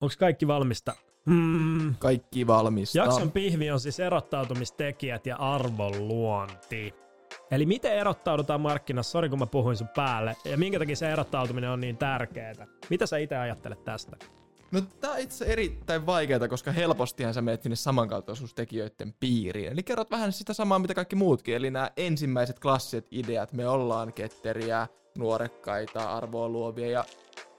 Onko 0.00 0.14
kaikki 0.18 0.46
valmista? 0.46 0.94
Mm. 1.26 1.94
Kaikki 1.98 2.46
valmista. 2.46 2.98
Jakson 2.98 3.32
pihvi 3.32 3.70
on 3.70 3.80
siis 3.80 4.00
erottautumistekijät 4.00 5.26
ja 5.26 5.36
arvonluonti. 5.36 6.94
Eli 7.50 7.66
miten 7.66 7.92
erottaudutaan 7.92 8.60
markkinassa, 8.60 9.10
sori 9.10 9.28
kun 9.28 9.38
mä 9.38 9.46
puhuin 9.46 9.76
sun 9.76 9.88
päälle, 9.96 10.36
ja 10.44 10.56
minkä 10.58 10.78
takia 10.78 10.96
se 10.96 11.12
erottautuminen 11.12 11.70
on 11.70 11.80
niin 11.80 11.96
tärkeää? 11.96 12.66
Mitä 12.90 13.06
sä 13.06 13.16
itse 13.16 13.36
ajattelet 13.36 13.84
tästä? 13.84 14.16
No 14.72 14.80
tää 15.00 15.10
on 15.10 15.18
itse 15.18 15.44
erittäin 15.44 16.06
vaikeaa, 16.06 16.48
koska 16.48 16.72
helpostihan 16.72 17.34
sä 17.34 17.42
menet 17.42 17.62
sinne 17.62 17.76
samankaltaisuustekijöiden 17.76 19.14
piiriin. 19.20 19.72
Eli 19.72 19.82
kerrot 19.82 20.10
vähän 20.10 20.32
sitä 20.32 20.52
samaa, 20.52 20.78
mitä 20.78 20.94
kaikki 20.94 21.16
muutkin. 21.16 21.56
Eli 21.56 21.70
nämä 21.70 21.90
ensimmäiset 21.96 22.58
klassiset 22.58 23.06
ideat, 23.10 23.52
me 23.52 23.68
ollaan 23.68 24.12
ketteriä, 24.12 24.86
nuorekkaita, 25.18 26.12
arvoa 26.12 26.48
luovia 26.48 26.90
ja 26.90 27.04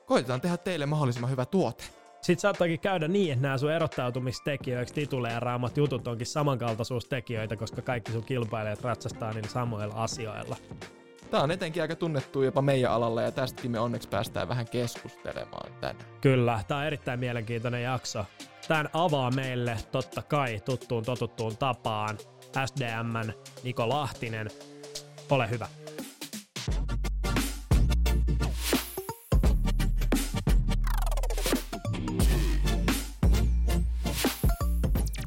koitetaan 0.06 0.42
tehdä 0.42 0.58
teille 0.58 0.86
mahdollisimman 0.86 1.32
hyvä 1.32 1.46
tuote. 1.46 1.99
Sitten 2.22 2.40
saattaakin 2.40 2.80
käydä 2.80 3.08
niin, 3.08 3.34
että 3.34 3.42
nämä 3.42 3.58
sun 3.58 3.72
erottautumistekijöiksi 3.72 4.94
tituleeraamat 4.94 5.78
jutut 5.78 6.08
onkin 6.08 6.28
samankaltaisuustekijöitä, 6.28 7.56
koska 7.56 7.82
kaikki 7.82 8.12
sun 8.12 8.24
kilpailijat 8.24 8.82
ratsastaa 8.82 9.34
niillä 9.34 9.50
samoilla 9.50 9.96
asioilla. 9.96 10.56
Tämä 11.32 11.44
on 11.44 11.52
etenkin 11.52 11.82
aika 11.82 11.96
tunnettu 11.96 12.42
jopa 12.42 12.62
meidän 12.62 12.92
alalla 12.92 13.22
ja 13.22 13.32
tästäkin 13.32 13.72
me 13.72 13.80
onneksi 13.80 14.10
päästään 14.10 14.50
vähän 14.50 14.68
keskustelemaan 14.68 15.72
tänään. 15.82 16.06
Kyllä, 16.22 16.64
tämä 16.68 16.80
on 16.80 16.86
erittäin 16.86 17.20
mielenkiintoinen 17.20 17.84
jakso. 17.84 18.26
Tämän 18.68 18.90
avaa 18.94 19.32
meille 19.32 19.78
totta 19.92 20.22
kai 20.22 20.62
tuttuun 20.66 21.04
totuttuun 21.04 21.58
tapaan 21.58 22.18
SDMn 22.66 23.34
Niko 23.64 23.90
Lahtinen. 23.90 24.50
Ole 25.30 25.50
hyvä. 25.50 25.68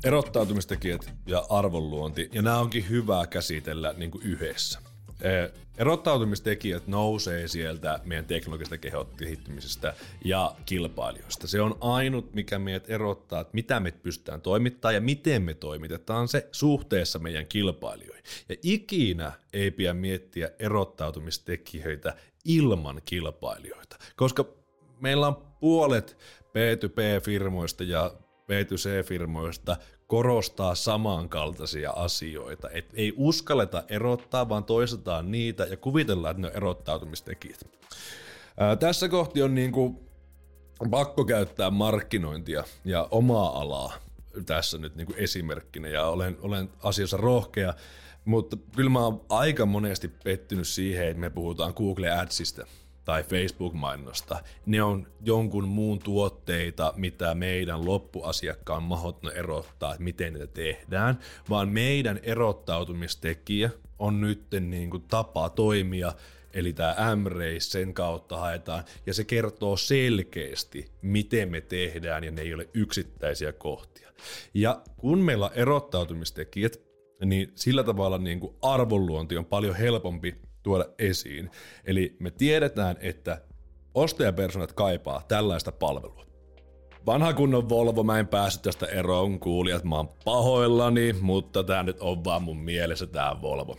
Erottautumistekijät 0.05 1.15
ja 1.27 1.47
arvonluonti, 1.49 2.29
ja 2.33 2.43
nämä 2.43 2.59
onkin 2.59 2.89
hyvä 2.89 3.27
käsitellä 3.27 3.95
niin 3.97 4.11
kuin 4.11 4.25
yhdessä. 4.25 4.79
Erottautumistekijät 5.79 6.87
nousee 6.87 7.49
sieltä 7.49 8.01
meidän 8.05 8.25
teknologisesta 8.25 8.79
kehittymisestä 9.19 9.95
ja 10.25 10.55
kilpailijoista. 10.67 11.47
Se 11.47 11.61
on 11.61 11.79
ainut, 11.81 12.35
mikä 12.35 12.59
meidät 12.59 12.91
erottaa, 12.91 13.41
että 13.41 13.55
mitä 13.55 13.81
me 13.81 13.91
pystytään 13.91 14.41
toimittamaan 14.41 14.95
ja 14.95 15.01
miten 15.01 15.43
me 15.43 15.55
toimitetaan 15.55 16.29
se 16.29 16.49
suhteessa 16.53 17.19
meidän 17.19 17.47
kilpailijoihin. 17.47 18.25
Ja 18.49 18.57
ikinä 18.63 19.33
ei 19.53 19.71
pidä 19.71 19.95
miettiä 19.95 20.51
erottautumistekijöitä 20.59 22.15
ilman 22.45 23.03
kilpailijoita, 23.05 23.97
koska 24.17 24.45
meillä 25.01 25.27
on 25.27 25.37
puolet 25.61 26.17
B2B-firmoista 26.41 27.85
ja 27.85 28.15
B2C-firmoista 28.53 29.77
korostaa 30.07 30.75
samankaltaisia 30.75 31.91
asioita. 31.91 32.71
Et 32.71 32.91
ei 32.95 33.13
uskalleta 33.17 33.85
erottaa, 33.89 34.49
vaan 34.49 34.65
toistetaan 34.65 35.31
niitä 35.31 35.65
ja 35.65 35.77
kuvitellaan, 35.77 36.31
että 36.31 36.41
ne 36.41 36.49
on 36.49 36.57
erottautumistekijät. 36.57 37.65
Ää, 38.57 38.77
tässä 38.77 39.09
kohti 39.09 39.43
on 39.43 39.55
niinku 39.55 40.09
pakko 40.91 41.25
käyttää 41.25 41.71
markkinointia 41.71 42.65
ja 42.85 43.09
omaa 43.11 43.61
alaa 43.61 43.93
tässä 44.47 44.79
nyt 44.79 44.97
niinku 44.97 45.15
esimerkkinä 45.17 45.89
ja 45.89 46.07
olen, 46.07 46.37
olen 46.41 46.69
asiassa 46.83 47.17
rohkea, 47.17 47.75
mutta 48.25 48.57
kyllä 48.77 48.91
mä 48.91 49.05
oon 49.05 49.25
aika 49.29 49.67
monesti 49.67 50.09
pettynyt 50.09 50.69
siihen, 50.69 51.09
että 51.09 51.21
me 51.21 51.31
puhutaan 51.31 51.73
Google 51.77 52.11
Adsista 52.11 52.67
tai 53.05 53.23
Facebook-mainosta. 53.23 54.43
Ne 54.67 54.83
on 54.83 55.07
jonkun 55.25 55.69
muun 55.69 55.99
tuotteita, 55.99 56.95
mitä 56.97 57.35
meidän 57.35 57.87
loppuasiakkaan 57.87 58.83
mahdoton 58.83 59.33
erottaa, 59.33 59.93
että 59.93 60.05
miten 60.05 60.33
niitä 60.33 60.47
tehdään, 60.47 61.19
vaan 61.51 61.69
meidän 61.69 62.21
erottautumistekijä 62.23 63.71
on 63.99 64.21
nyt 64.21 64.43
niin 64.61 64.91
kuin 64.91 65.05
tapa 65.09 65.49
toimia, 65.49 66.13
eli 66.55 66.73
tämä 66.73 67.17
m 67.17 67.25
sen 67.59 67.95
kautta 67.95 68.39
haetaan, 68.39 68.85
ja 69.07 69.15
se 69.15 69.25
kertoo 69.25 69.77
selkeästi, 69.77 70.91
miten 71.03 71.51
me 71.51 71.61
tehdään, 71.61 72.25
ja 72.25 72.31
ne 72.31 72.43
ei 72.43 72.55
ole 72.55 72.69
yksittäisiä 72.75 73.53
kohtia. 73.53 74.13
Ja 74.55 74.83
kun 74.97 75.19
meillä 75.19 75.47
on 75.47 75.53
erottautumistekijät, 75.55 76.81
niin 77.25 77.53
sillä 77.55 77.85
tavalla 77.85 78.19
niin 78.19 78.41
kuin 78.41 78.55
arvonluonti 78.63 79.37
on 79.37 79.45
paljon 79.45 79.77
helpompi 79.77 80.35
tuoda 80.63 80.85
esiin. 80.99 81.51
Eli 81.85 82.17
me 82.19 82.31
tiedetään, 82.31 82.97
että 83.01 83.43
ostajapersonat 83.95 84.73
kaipaa 84.73 85.25
tällaista 85.29 85.73
palvelua. 85.73 86.32
Vanha 87.07 87.33
kunnon 87.33 87.69
Volvo, 87.69 88.03
mä 88.03 88.19
en 88.19 88.29
päässyt 88.29 88.63
tästä 88.63 88.87
eroon, 88.87 89.41
kuulijat, 89.41 89.85
mä 89.85 89.97
oon 89.97 90.09
pahoillani, 90.25 91.13
mutta 91.21 91.65
tää 91.65 91.83
nyt 91.83 91.97
on 92.01 92.25
vaan 92.25 92.43
mun 92.43 92.59
mielessä 92.59 93.07
tää 93.07 93.43
Volvo. 93.43 93.77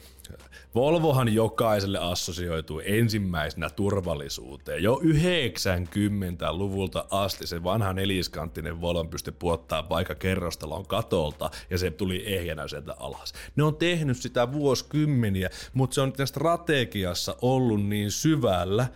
Volvohan 0.76 1.34
jokaiselle 1.34 2.00
assosioituu 2.00 2.82
ensimmäisenä 2.86 3.70
turvallisuuteen. 3.70 4.84
Jo 4.84 5.02
90-luvulta 5.04 7.06
asti 7.12 7.48
se 7.48 7.64
vanha 7.64 7.94
neliskanttinen 7.94 8.82
Volvo 8.82 9.06
pystyi 9.06 9.34
puottaa 9.40 9.90
vaikka 9.90 10.16
kerrostalon 10.16 10.86
katolta 10.86 11.50
ja 11.70 11.78
se 11.78 11.92
tuli 11.92 12.36
ehjänä 12.36 12.68
sieltä 12.68 12.96
alas. 12.98 13.34
Ne 13.56 13.64
on 13.64 13.76
tehnyt 13.76 14.18
sitä 14.18 14.52
vuosikymmeniä, 14.52 15.50
mutta 15.74 15.94
se 15.94 16.02
on 16.02 16.14
strategiassa 16.26 17.36
ollut 17.42 17.86
niin 17.86 18.12
syvällä, 18.12 18.88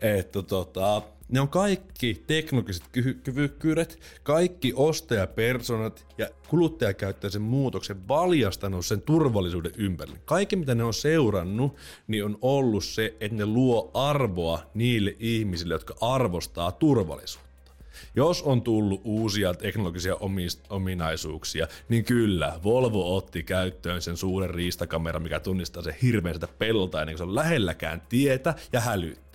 että 0.00 0.42
tota, 0.42 1.02
ne 1.32 1.40
on 1.40 1.48
kaikki 1.48 2.22
teknologiset 2.26 2.84
kyvykkyydet, 3.22 3.98
kaikki 4.22 4.72
ostajapersonat 4.76 6.06
ja 6.18 6.28
kuluttajakäyttäjän 6.48 7.42
muutoksen 7.42 8.08
valjastanut 8.08 8.86
sen 8.86 9.02
turvallisuuden 9.02 9.72
ympärille. 9.76 10.18
Kaikki 10.24 10.56
mitä 10.56 10.74
ne 10.74 10.84
on 10.84 10.94
seurannut, 10.94 11.76
niin 12.06 12.24
on 12.24 12.38
ollut 12.42 12.84
se, 12.84 13.16
että 13.20 13.36
ne 13.36 13.46
luo 13.46 13.90
arvoa 13.94 14.62
niille 14.74 15.16
ihmisille, 15.18 15.74
jotka 15.74 15.94
arvostaa 16.00 16.72
turvallisuutta. 16.72 17.52
Jos 18.14 18.42
on 18.42 18.62
tullut 18.62 19.00
uusia 19.04 19.54
teknologisia 19.54 20.16
ominaisuuksia, 20.68 21.66
niin 21.88 22.04
kyllä, 22.04 22.60
Volvo 22.64 23.16
otti 23.16 23.42
käyttöön 23.42 24.02
sen 24.02 24.16
suuren 24.16 24.50
riistakameran, 24.50 25.22
mikä 25.22 25.40
tunnistaa 25.40 25.82
sen 25.82 25.96
hirveän 26.02 26.34
sitä 26.34 26.48
pelta 26.58 27.00
ennen 27.00 27.14
kuin 27.14 27.18
se 27.18 27.22
on 27.24 27.34
lähelläkään 27.34 28.02
tietä 28.08 28.54
ja 28.72 28.80
hälyttää. 28.80 29.31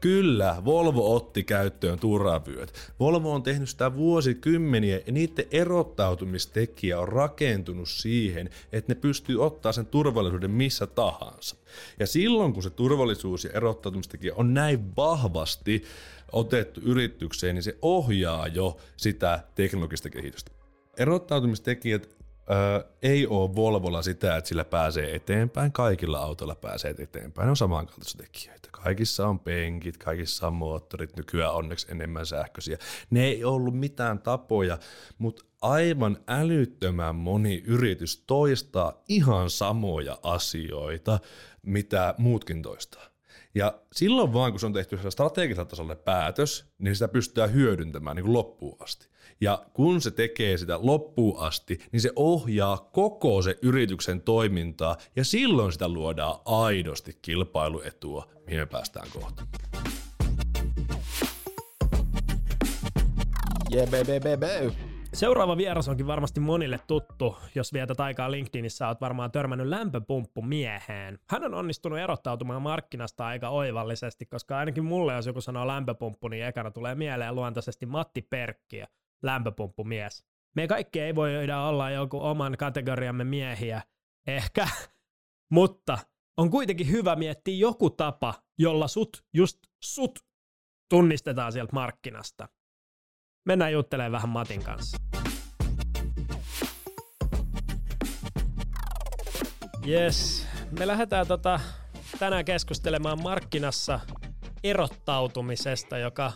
Kyllä, 0.00 0.62
Volvo 0.64 1.14
otti 1.16 1.44
käyttöön 1.44 1.98
turvavyöt. 1.98 2.72
Volvo 3.00 3.34
on 3.34 3.42
tehnyt 3.42 3.68
sitä 3.68 3.96
vuosikymmeniä 3.96 5.00
ja 5.06 5.12
niiden 5.12 5.44
erottautumistekijä 5.50 7.00
on 7.00 7.08
rakentunut 7.08 7.88
siihen, 7.88 8.50
että 8.72 8.92
ne 8.92 9.00
pystyy 9.00 9.44
ottaa 9.44 9.72
sen 9.72 9.86
turvallisuuden 9.86 10.50
missä 10.50 10.86
tahansa. 10.86 11.56
Ja 11.98 12.06
silloin 12.06 12.52
kun 12.52 12.62
se 12.62 12.70
turvallisuus 12.70 13.44
ja 13.44 13.50
erottautumistekijä 13.54 14.34
on 14.36 14.54
näin 14.54 14.96
vahvasti 14.96 15.84
otettu 16.32 16.80
yritykseen, 16.80 17.54
niin 17.54 17.62
se 17.62 17.76
ohjaa 17.82 18.46
jo 18.46 18.76
sitä 18.96 19.44
teknologista 19.54 20.10
kehitystä. 20.10 20.50
Erottautumistekijät 20.96 22.19
Öö, 22.50 22.84
ei 23.02 23.26
ole 23.26 23.54
Volvolla 23.54 24.02
sitä, 24.02 24.36
että 24.36 24.48
sillä 24.48 24.64
pääsee 24.64 25.14
eteenpäin. 25.14 25.72
Kaikilla 25.72 26.18
autoilla 26.18 26.54
pääsee 26.54 26.94
eteenpäin. 26.98 27.46
Ne 27.46 27.50
on 27.50 27.56
samankaltaisia 27.56 28.20
tekijöitä. 28.20 28.68
Kaikissa 28.70 29.28
on 29.28 29.40
penkit, 29.40 29.96
kaikissa 29.96 30.46
on 30.46 30.52
moottorit, 30.52 31.16
nykyään 31.16 31.54
onneksi 31.54 31.86
enemmän 31.90 32.26
sähköisiä. 32.26 32.78
Ne 33.10 33.24
ei 33.24 33.44
ollut 33.44 33.78
mitään 33.78 34.18
tapoja, 34.18 34.78
mutta 35.18 35.44
aivan 35.62 36.18
älyttömän 36.28 37.14
moni 37.14 37.62
yritys 37.66 38.24
toistaa 38.26 39.02
ihan 39.08 39.50
samoja 39.50 40.18
asioita, 40.22 41.18
mitä 41.62 42.14
muutkin 42.18 42.62
toistaa. 42.62 43.06
Ja 43.54 43.78
silloin 43.92 44.32
vaan, 44.32 44.52
kun 44.52 44.60
se 44.60 44.66
on 44.66 44.72
tehty 44.72 44.98
strategisella 45.08 45.64
tasolla 45.64 45.94
päätös, 45.94 46.64
niin 46.78 46.94
sitä 46.96 47.08
pystytään 47.08 47.52
hyödyntämään 47.52 48.16
niin 48.16 48.24
kuin 48.24 48.32
loppuun 48.32 48.76
asti. 48.82 49.08
Ja 49.42 49.64
kun 49.72 50.00
se 50.00 50.10
tekee 50.10 50.56
sitä 50.56 50.78
loppuun 50.82 51.40
asti, 51.40 51.78
niin 51.92 52.00
se 52.00 52.12
ohjaa 52.16 52.88
koko 52.92 53.42
se 53.42 53.58
yrityksen 53.62 54.20
toimintaa 54.20 54.96
ja 55.16 55.24
silloin 55.24 55.72
sitä 55.72 55.88
luodaan 55.88 56.40
aidosti 56.44 57.18
kilpailuetua, 57.22 58.26
mihin 58.46 58.60
me 58.60 58.66
päästään 58.66 59.08
kohta. 59.12 59.42
Yeah, 63.74 63.90
baby, 63.90 64.20
baby. 64.20 64.72
Seuraava 65.12 65.56
vieras 65.56 65.88
onkin 65.88 66.06
varmasti 66.06 66.40
monille 66.40 66.80
tuttu. 66.86 67.36
Jos 67.54 67.72
vietät 67.72 68.00
aikaa 68.00 68.30
LinkedInissä, 68.30 68.88
oot 68.88 69.00
varmaan 69.00 69.32
törmännyt 69.32 69.66
lämpöpumppu 69.66 70.42
mieheen. 70.42 71.18
Hän 71.30 71.44
on 71.44 71.54
onnistunut 71.54 71.98
erottautumaan 71.98 72.62
markkinasta 72.62 73.26
aika 73.26 73.48
oivallisesti, 73.48 74.26
koska 74.26 74.58
ainakin 74.58 74.84
mulle, 74.84 75.12
jos 75.12 75.26
joku 75.26 75.40
sanoo 75.40 75.66
lämpöpumppu, 75.66 76.28
niin 76.28 76.44
ekana 76.44 76.70
tulee 76.70 76.94
mieleen 76.94 77.34
luontaisesti 77.34 77.86
Matti 77.86 78.22
Perkkiä 78.22 78.86
lämpöpumppumies. 79.22 80.24
Me 80.56 80.68
kaikki 80.68 81.00
ei 81.00 81.14
voi 81.14 81.30
olla 81.66 81.90
joku 81.90 82.22
oman 82.22 82.56
kategoriamme 82.56 83.24
miehiä, 83.24 83.82
ehkä, 84.26 84.68
mutta 85.56 85.98
on 86.36 86.50
kuitenkin 86.50 86.90
hyvä 86.90 87.16
miettiä 87.16 87.56
joku 87.56 87.90
tapa, 87.90 88.34
jolla 88.58 88.88
sut, 88.88 89.24
just 89.34 89.58
sut, 89.84 90.18
tunnistetaan 90.90 91.52
sieltä 91.52 91.72
markkinasta. 91.72 92.48
mennään 93.46 93.72
juttelemaan 93.72 94.12
vähän 94.12 94.28
Matin 94.28 94.64
kanssa. 94.64 94.96
Yes, 99.86 100.46
me 100.78 100.86
lähdetään 100.86 101.26
tota, 101.26 101.60
tänään 102.18 102.44
keskustelemaan 102.44 103.22
markkinassa 103.22 104.00
erottautumisesta, 104.64 105.98
joka 105.98 106.32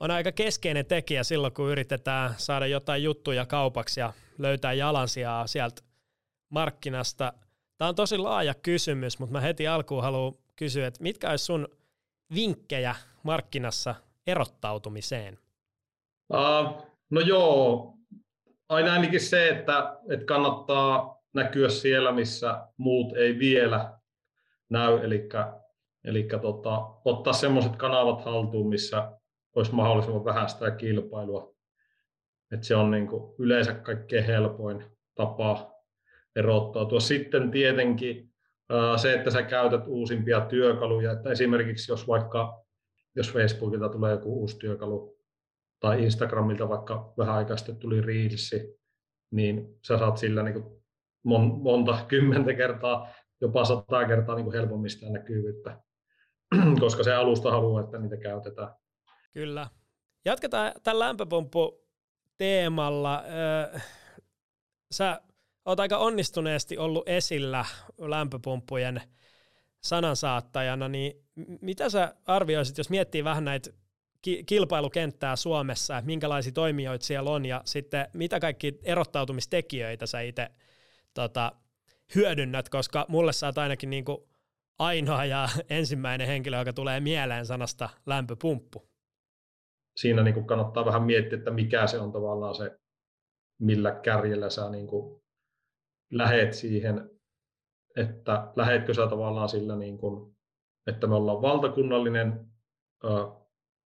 on 0.00 0.10
aika 0.10 0.32
keskeinen 0.32 0.86
tekijä 0.86 1.22
silloin, 1.22 1.52
kun 1.52 1.70
yritetään 1.70 2.34
saada 2.36 2.66
jotain 2.66 3.02
juttuja 3.02 3.46
kaupaksi 3.46 4.00
ja 4.00 4.12
löytää 4.38 4.72
jalansijaa 4.72 5.46
sieltä 5.46 5.82
markkinasta. 6.48 7.32
Tämä 7.78 7.88
on 7.88 7.94
tosi 7.94 8.18
laaja 8.18 8.54
kysymys, 8.54 9.18
mutta 9.18 9.32
mä 9.32 9.40
heti 9.40 9.68
alkuun 9.68 10.02
haluan 10.02 10.34
kysyä, 10.56 10.86
että 10.86 11.02
mitkä 11.02 11.30
olisi 11.30 11.44
sun 11.44 11.68
vinkkejä 12.34 12.94
markkinassa 13.22 13.94
erottautumiseen? 14.26 15.38
Uh, 16.32 16.86
no 17.10 17.20
joo, 17.20 17.94
aina 18.68 18.92
ainakin 18.92 19.20
se, 19.20 19.48
että, 19.48 19.96
että 20.10 20.26
kannattaa 20.26 21.22
näkyä 21.34 21.68
siellä, 21.68 22.12
missä 22.12 22.68
muut 22.76 23.16
ei 23.16 23.38
vielä 23.38 23.98
näy, 24.70 25.04
eli, 25.04 25.28
eli 26.04 26.28
tota, 26.42 26.86
ottaa 27.04 27.32
semmoiset 27.32 27.76
kanavat 27.76 28.24
haltuun, 28.24 28.68
missä 28.68 29.17
olisi 29.58 29.74
mahdollisimman 29.74 30.24
vähän 30.24 30.48
sitä 30.48 30.70
kilpailua. 30.70 31.54
Et 32.52 32.64
se 32.64 32.76
on 32.76 32.90
niin 32.90 33.06
kuin 33.06 33.34
yleensä 33.38 33.74
kaikkein 33.74 34.24
helpoin 34.24 34.84
tapa 35.14 35.72
erottautua. 36.36 37.00
Sitten 37.00 37.50
tietenkin 37.50 38.32
se, 38.96 39.14
että 39.14 39.30
sä 39.30 39.42
käytät 39.42 39.86
uusimpia 39.86 40.40
työkaluja, 40.40 41.12
että 41.12 41.30
esimerkiksi 41.30 41.92
jos 41.92 42.08
vaikka 42.08 42.64
jos 43.16 43.32
Facebookilta 43.32 43.88
tulee 43.88 44.12
joku 44.12 44.40
uusi 44.40 44.58
työkalu 44.58 45.18
tai 45.80 46.02
Instagramilta 46.02 46.68
vaikka 46.68 47.12
vähän 47.18 47.34
aikaa 47.34 47.56
sitten 47.56 47.76
tuli 47.76 48.00
Reelsi, 48.00 48.78
niin 49.30 49.78
sä 49.86 49.98
saat 49.98 50.16
sillä 50.16 50.42
niin 50.42 50.62
kuin 50.62 50.82
mon, 51.22 51.62
monta 51.62 51.98
kymmentä 52.08 52.54
kertaa, 52.54 53.08
jopa 53.40 53.64
sata 53.64 54.06
kertaa 54.06 54.34
niin 54.34 54.44
kuin 54.44 54.54
helpommin 54.54 54.90
sitä 54.90 55.10
näkyvyyttä, 55.10 55.80
koska 56.80 57.02
se 57.02 57.14
alusta 57.14 57.50
haluaa, 57.50 57.82
että 57.82 57.98
niitä 57.98 58.16
käytetään. 58.16 58.68
Kyllä. 59.38 59.66
Jatketaan 60.24 60.72
tämän 60.82 60.98
lämpöpumppu 60.98 61.80
teemalla. 62.38 63.22
Sä 64.90 65.20
oot 65.64 65.80
aika 65.80 65.98
onnistuneesti 65.98 66.78
ollut 66.78 67.08
esillä 67.08 67.64
lämpöpumppujen 67.98 69.02
sanansaattajana, 69.80 70.88
niin 70.88 71.12
mitä 71.60 71.90
sä 71.90 72.14
arvioisit, 72.26 72.78
jos 72.78 72.90
miettii 72.90 73.24
vähän 73.24 73.44
näitä 73.44 73.70
kilpailukenttää 74.46 75.36
Suomessa, 75.36 75.98
että 75.98 76.06
minkälaisia 76.06 76.52
toimijoita 76.52 77.06
siellä 77.06 77.30
on 77.30 77.46
ja 77.46 77.62
sitten 77.64 78.06
mitä 78.12 78.40
kaikki 78.40 78.78
erottautumistekijöitä 78.82 80.06
sä 80.06 80.20
itse 80.20 80.48
tota, 81.14 81.52
hyödynnät, 82.14 82.68
koska 82.68 83.06
mulle 83.08 83.32
sä 83.32 83.46
oot 83.46 83.58
ainakin 83.58 83.90
niin 83.90 84.04
kuin 84.04 84.18
ainoa 84.78 85.24
ja 85.24 85.48
ensimmäinen 85.70 86.26
henkilö, 86.26 86.58
joka 86.58 86.72
tulee 86.72 87.00
mieleen 87.00 87.46
sanasta 87.46 87.88
lämpöpumppu. 88.06 88.88
Siinä 89.98 90.22
niin 90.22 90.34
kuin 90.34 90.46
kannattaa 90.46 90.84
vähän 90.84 91.02
miettiä, 91.02 91.38
että 91.38 91.50
mikä 91.50 91.86
se 91.86 91.98
on 91.98 92.12
tavallaan 92.12 92.54
se, 92.54 92.78
millä 93.60 93.90
kärjellä 93.90 94.50
sä 94.50 94.70
niin 94.70 94.86
kuin 94.86 95.22
lähet 96.10 96.52
siihen, 96.52 97.10
että 97.96 98.52
lähetkö 98.56 98.94
sä 98.94 99.06
tavallaan 99.06 99.48
sillä, 99.48 99.76
niin 99.76 99.98
kuin, 99.98 100.36
että 100.86 101.06
me 101.06 101.14
ollaan 101.14 101.42
valtakunnallinen 101.42 102.46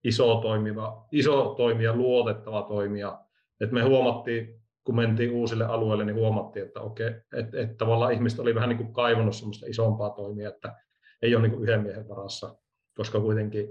iso, 0.05 0.41
toimiva, 0.41 1.09
iso 1.13 1.55
toimija, 1.57 1.97
luotettava 1.97 2.63
toimija. 2.63 3.25
Että 3.61 3.75
me 3.75 3.83
huomattiin, 3.83 4.63
kun 4.85 4.97
mentiin 4.97 5.31
uusille 5.31 5.65
alueille, 5.65 6.05
niin 6.05 6.17
huomattiin, 6.17 6.67
että 6.67 6.81
okei, 6.81 7.09
että, 7.09 7.61
että 7.61 7.75
tavallaan 7.77 8.13
ihmiset 8.13 8.39
oli 8.39 8.55
vähän 8.55 8.69
niin 8.69 8.79
kuin 8.79 8.93
kaivannut 8.93 9.37
semmoista 9.37 9.67
isompaa 9.67 10.11
toimia, 10.11 10.49
että 10.49 10.77
ei 11.23 11.35
ole 11.35 11.43
niin 11.43 11.53
kuin 11.53 11.63
yhden 11.63 11.83
miehen 11.83 12.09
varassa, 12.09 12.57
koska 12.97 13.21
kuitenkin 13.21 13.69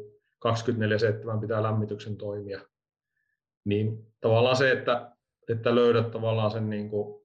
24-7 0.47 1.41
pitää 1.41 1.63
lämmityksen 1.63 2.17
toimia. 2.17 2.61
Niin 3.65 4.07
tavallaan 4.21 4.55
se, 4.55 4.71
että, 4.71 5.11
että 5.49 5.75
löydät 5.75 6.11
tavallaan 6.11 6.51
sen 6.51 6.69
niin 6.69 6.89
kuin 6.89 7.21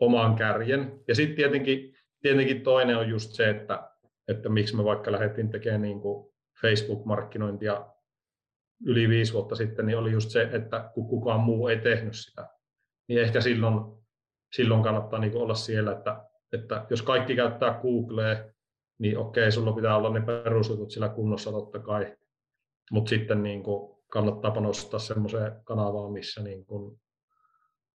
oman 0.00 0.36
kärjen. 0.36 1.00
Ja 1.08 1.14
sitten 1.14 1.36
tietenkin, 1.36 1.94
tietenkin 2.22 2.62
toinen 2.62 2.96
on 2.96 3.08
just 3.08 3.30
se, 3.30 3.50
että, 3.50 3.90
että 4.28 4.48
miksi 4.48 4.76
me 4.76 4.84
vaikka 4.84 5.12
lähdettiin 5.12 5.50
tekemään 5.50 5.82
niin 5.82 6.00
kuin 6.00 6.32
Facebook-markkinointia 6.60 7.86
yli 8.86 9.08
viisi 9.08 9.32
vuotta 9.32 9.54
sitten, 9.54 9.86
niin 9.86 9.98
oli 9.98 10.12
just 10.12 10.30
se, 10.30 10.48
että 10.52 10.90
kun 10.94 11.08
kukaan 11.08 11.40
muu 11.40 11.68
ei 11.68 11.78
tehnyt 11.78 12.16
sitä, 12.16 12.48
niin 13.08 13.20
ehkä 13.20 13.40
silloin, 13.40 13.74
silloin 14.56 14.82
kannattaa 14.82 15.20
niin 15.20 15.36
olla 15.36 15.54
siellä, 15.54 15.92
että, 15.92 16.24
että 16.52 16.86
jos 16.90 17.02
kaikki 17.02 17.36
käyttää 17.36 17.80
Googlea, 17.82 18.44
niin 18.98 19.18
okei, 19.18 19.52
sulla 19.52 19.72
pitää 19.72 19.96
olla 19.96 20.10
ne 20.10 20.20
perusjutut 20.20 20.90
sillä 20.90 21.08
kunnossa 21.08 21.50
totta 21.50 21.78
kai, 21.78 22.16
mutta 22.90 23.08
sitten 23.08 23.42
niin 23.42 23.62
kuin 23.62 23.96
kannattaa 24.08 24.50
panostaa 24.50 25.00
semmoiseen 25.00 25.52
kanavaan, 25.64 26.12
missä 26.12 26.42
niin 26.42 26.66
kuin 26.66 27.00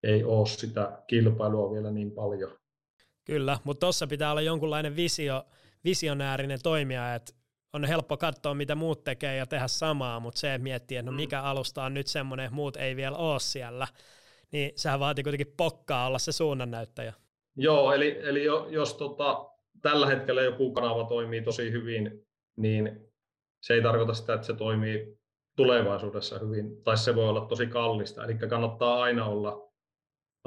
ei 0.02 0.25
ole 0.25 0.46
sitä 0.46 1.02
kilpailua 1.06 1.73
vielä 1.73 1.91
niin 1.91 2.12
paljon. 2.12 2.58
Kyllä, 3.25 3.58
mutta 3.64 3.81
tuossa 3.81 4.06
pitää 4.06 4.31
olla 4.31 4.41
jonkunlainen 4.41 4.96
visio, 4.96 5.44
visionäärinen 5.85 6.58
toimija, 6.62 7.14
että 7.14 7.32
on 7.73 7.85
helppo 7.85 8.17
katsoa, 8.17 8.55
mitä 8.55 8.75
muut 8.75 9.05
tekee 9.05 9.37
ja 9.37 9.46
tehdä 9.46 9.69
samaa, 9.69 10.20
mutta 10.20 10.41
se 10.41 10.58
miettii, 10.58 10.97
että 10.97 11.11
no 11.11 11.17
mikä 11.17 11.43
alusta 11.43 11.85
on 11.85 11.94
nyt 11.94 12.06
semmoinen, 12.06 12.44
että 12.44 12.55
muut 12.55 12.76
ei 12.76 12.97
vielä 12.97 13.17
ole 13.17 13.40
siellä, 13.40 13.88
niin 14.52 14.73
sehän 14.76 15.00
vaatii 15.00 15.25
kuitenkin 15.25 15.55
pokkaa 15.56 16.06
olla 16.06 16.19
se 16.19 16.32
suunnannäyttäjä. 16.32 17.12
Joo, 17.56 17.93
eli, 17.93 18.19
eli 18.23 18.44
jos 18.70 18.94
tota, 18.94 19.50
tällä 19.82 20.06
hetkellä 20.06 20.43
joku 20.43 20.73
kanava 20.73 21.05
toimii 21.05 21.43
tosi 21.43 21.73
hyvin, 21.73 22.26
niin 22.56 23.13
se 23.64 23.75
ei 23.75 23.82
tarkoita 23.82 24.14
sitä, 24.14 24.34
että 24.34 24.46
se 24.46 24.55
toimii 24.55 25.19
tulevaisuudessa 25.56 26.38
hyvin, 26.38 26.82
tai 26.82 26.96
se 26.96 27.14
voi 27.14 27.28
olla 27.28 27.46
tosi 27.46 27.66
kallista. 27.66 28.25
Eli 28.25 28.34
kannattaa 28.34 29.02
aina 29.02 29.26
olla 29.26 29.55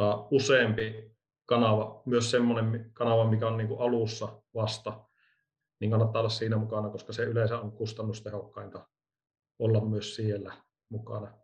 uh, 0.02 0.28
useampi 0.32 1.12
kanava, 1.46 2.02
myös 2.06 2.32
semmoinen 2.32 2.92
kanava, 2.94 3.30
mikä 3.30 3.48
on 3.48 3.58
niin 3.58 3.68
kuin 3.68 3.82
alussa 3.82 4.42
vasta, 4.54 5.06
niin 5.80 5.92
kannattaa 5.92 6.20
olla 6.20 6.30
siinä 6.30 6.58
mukana, 6.58 6.90
koska 6.90 7.14
se 7.14 7.24
yleensä 7.24 7.60
on 7.60 7.72
kustannustehokkainta 7.72 8.88
olla 9.60 9.86
myös 9.86 10.16
siellä 10.16 10.54
mukana. 10.90 11.38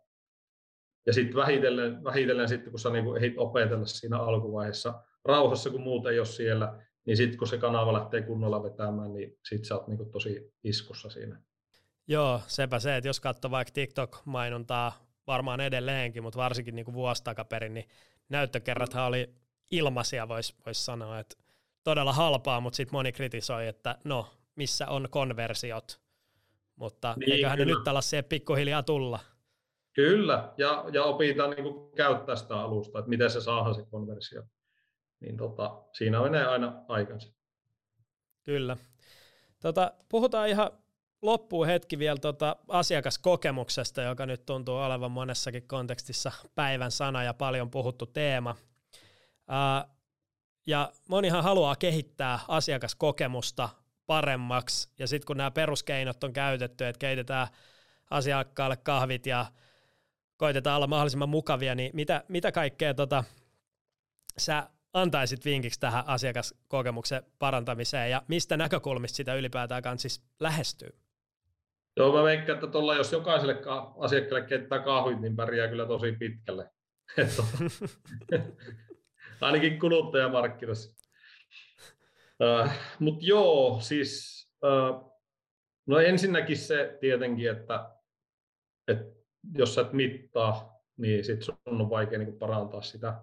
Ja 1.06 1.12
sitten 1.12 1.36
vähitellen, 1.36 2.04
vähitellen 2.04 2.48
sitten, 2.48 2.70
kun 2.70 2.80
sä 2.80 2.90
niin 2.90 3.16
ehdit 3.16 3.38
opetella 3.38 3.86
siinä 3.86 4.18
alkuvaiheessa 4.18 5.02
rauhassa, 5.24 5.70
kun 5.70 5.82
muut 5.82 6.06
ei 6.06 6.18
ole 6.18 6.26
siellä, 6.26 6.84
niin 7.06 7.16
sitten 7.16 7.38
kun 7.38 7.48
se 7.48 7.58
kanava 7.58 7.92
lähtee 7.92 8.22
kunnolla 8.22 8.62
vetämään, 8.62 9.12
niin 9.12 9.38
sitten 9.48 9.64
sä 9.64 9.74
oot 9.74 9.88
niin 9.88 10.10
tosi 10.10 10.52
iskussa 10.64 11.10
siinä. 11.10 11.42
Joo, 12.08 12.40
sepä 12.46 12.78
se, 12.78 12.96
että 12.96 13.08
jos 13.08 13.20
katsoo 13.20 13.50
vaikka 13.50 13.72
TikTok-mainontaa, 13.72 14.92
varmaan 15.26 15.60
edelleenkin, 15.60 16.22
mutta 16.22 16.38
varsinkin 16.38 16.74
niin 16.74 16.84
kuin 16.84 16.94
vuosi 16.94 17.24
takaperin, 17.24 17.74
niin 17.74 17.88
näyttökerrathan 18.28 19.06
oli 19.06 19.34
ilmaisia, 19.70 20.28
voisi 20.28 20.54
vois 20.66 20.86
sanoa, 20.86 21.18
että 21.18 21.36
todella 21.84 22.12
halpaa, 22.12 22.60
mutta 22.60 22.76
sitten 22.76 22.94
moni 22.96 23.12
kritisoi, 23.12 23.68
että 23.68 23.98
no, 24.04 24.26
missä 24.56 24.88
on 24.88 25.08
konversiot, 25.10 26.00
mutta 26.76 27.14
niin, 27.16 27.32
eiköhän 27.32 27.58
kyllä. 27.58 27.72
ne 27.72 27.74
nyt 27.74 27.84
tällaisia 27.84 28.22
pikkuhiljaa 28.22 28.82
tulla. 28.82 29.20
Kyllä, 29.92 30.52
ja, 30.56 30.84
ja 30.92 31.04
opitaan 31.04 31.50
niin 31.50 31.62
kuin 31.62 31.92
käyttää 31.96 32.36
sitä 32.36 32.60
alusta, 32.60 32.98
että 32.98 33.08
miten 33.08 33.30
se 33.30 33.40
saadaan 33.40 33.74
se 33.74 33.86
konversio. 33.90 34.42
Niin 35.20 35.36
tota, 35.36 35.82
siinä 35.92 36.22
menee 36.22 36.46
aina 36.46 36.84
aikansa. 36.88 37.32
Kyllä. 38.42 38.76
Tota, 39.60 39.92
puhutaan 40.08 40.48
ihan 40.48 40.70
loppuun 41.24 41.66
hetki 41.66 41.98
vielä 41.98 42.18
tota 42.18 42.56
asiakaskokemuksesta, 42.68 44.02
joka 44.02 44.26
nyt 44.26 44.46
tuntuu 44.46 44.76
olevan 44.76 45.10
monessakin 45.10 45.68
kontekstissa 45.68 46.32
päivän 46.54 46.90
sana 46.90 47.22
ja 47.22 47.34
paljon 47.34 47.70
puhuttu 47.70 48.06
teema. 48.06 48.56
Ja 50.66 50.92
monihan 51.08 51.42
haluaa 51.42 51.76
kehittää 51.76 52.38
asiakaskokemusta 52.48 53.68
paremmaksi, 54.06 54.88
ja 54.98 55.06
sitten 55.06 55.26
kun 55.26 55.36
nämä 55.36 55.50
peruskeinot 55.50 56.24
on 56.24 56.32
käytetty, 56.32 56.86
että 56.86 56.98
keitetään 56.98 57.48
asiakkaalle 58.10 58.76
kahvit 58.76 59.26
ja 59.26 59.46
koitetaan 60.36 60.76
olla 60.76 60.86
mahdollisimman 60.86 61.28
mukavia, 61.28 61.74
niin 61.74 61.90
mitä, 61.94 62.24
mitä 62.28 62.52
kaikkea 62.52 62.94
tota, 62.94 63.24
sä 64.38 64.70
antaisit 64.92 65.44
vinkiksi 65.44 65.80
tähän 65.80 66.08
asiakaskokemuksen 66.08 67.22
parantamiseen, 67.38 68.10
ja 68.10 68.22
mistä 68.28 68.56
näkökulmista 68.56 69.16
sitä 69.16 69.34
ylipäätään 69.34 69.82
kanssa 69.82 70.22
lähestyy? 70.40 71.03
Joo, 71.96 72.16
mä 72.16 72.22
veikkaan, 72.22 72.56
että 72.56 72.66
tuolla 72.66 72.94
jos 72.94 73.12
jokaiselle 73.12 73.62
asiakkaalle 73.98 74.46
keittää 74.46 74.78
kahvit, 74.78 75.20
niin 75.20 75.36
pärjää 75.36 75.68
kyllä 75.68 75.86
tosi 75.86 76.12
pitkälle. 76.12 76.70
Ainakin 79.40 79.80
kuluttajamarkkinassa. 79.80 81.04
Uh, 82.40 82.70
Mutta 82.98 83.24
joo, 83.24 83.78
siis 83.80 84.44
uh, 84.64 85.14
no 85.86 85.98
ensinnäkin 85.98 86.56
se 86.56 86.98
tietenkin, 87.00 87.50
että, 87.50 87.90
että 88.88 89.04
jos 89.54 89.74
sä 89.74 89.80
et 89.80 89.92
mittaa, 89.92 90.80
niin 90.96 91.24
sit 91.24 91.42
sun 91.42 91.58
on 91.66 91.90
vaikea 91.90 92.18
niin 92.18 92.38
parantaa 92.38 92.82
sitä. 92.82 93.20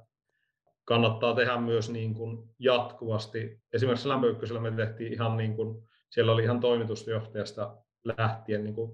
Kannattaa 0.86 1.36
tehdä 1.36 1.58
myös 1.58 1.90
niin 1.90 2.14
kuin 2.14 2.50
jatkuvasti. 2.60 3.62
Esimerkiksi 3.74 4.10
lämpöykkösellä 4.10 4.62
me 4.62 4.72
tehtiin 4.72 5.14
ihan 5.14 5.38
niin 5.38 5.56
kuin, 5.56 5.90
siellä 6.10 6.32
oli 6.32 6.44
ihan 6.44 6.60
toimitusjohtajasta 6.60 7.78
lähtien 8.04 8.64
niin 8.64 8.76
kuin 8.76 8.92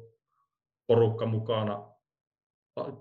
porukka 0.87 1.25
mukana 1.25 1.97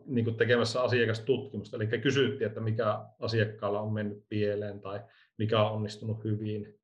niin 0.06 0.25
kuin 0.25 0.36
tekemässä 0.36 0.82
asiakastutkimusta. 0.82 1.76
Eli 1.76 1.86
kysyttiin, 1.86 2.48
että 2.48 2.60
mikä 2.60 3.04
asiakkaalla 3.20 3.80
on 3.80 3.92
mennyt 3.92 4.28
pieleen 4.28 4.80
tai 4.80 5.00
mikä 5.38 5.62
on 5.62 5.72
onnistunut 5.72 6.25
hyvin. 6.25 6.80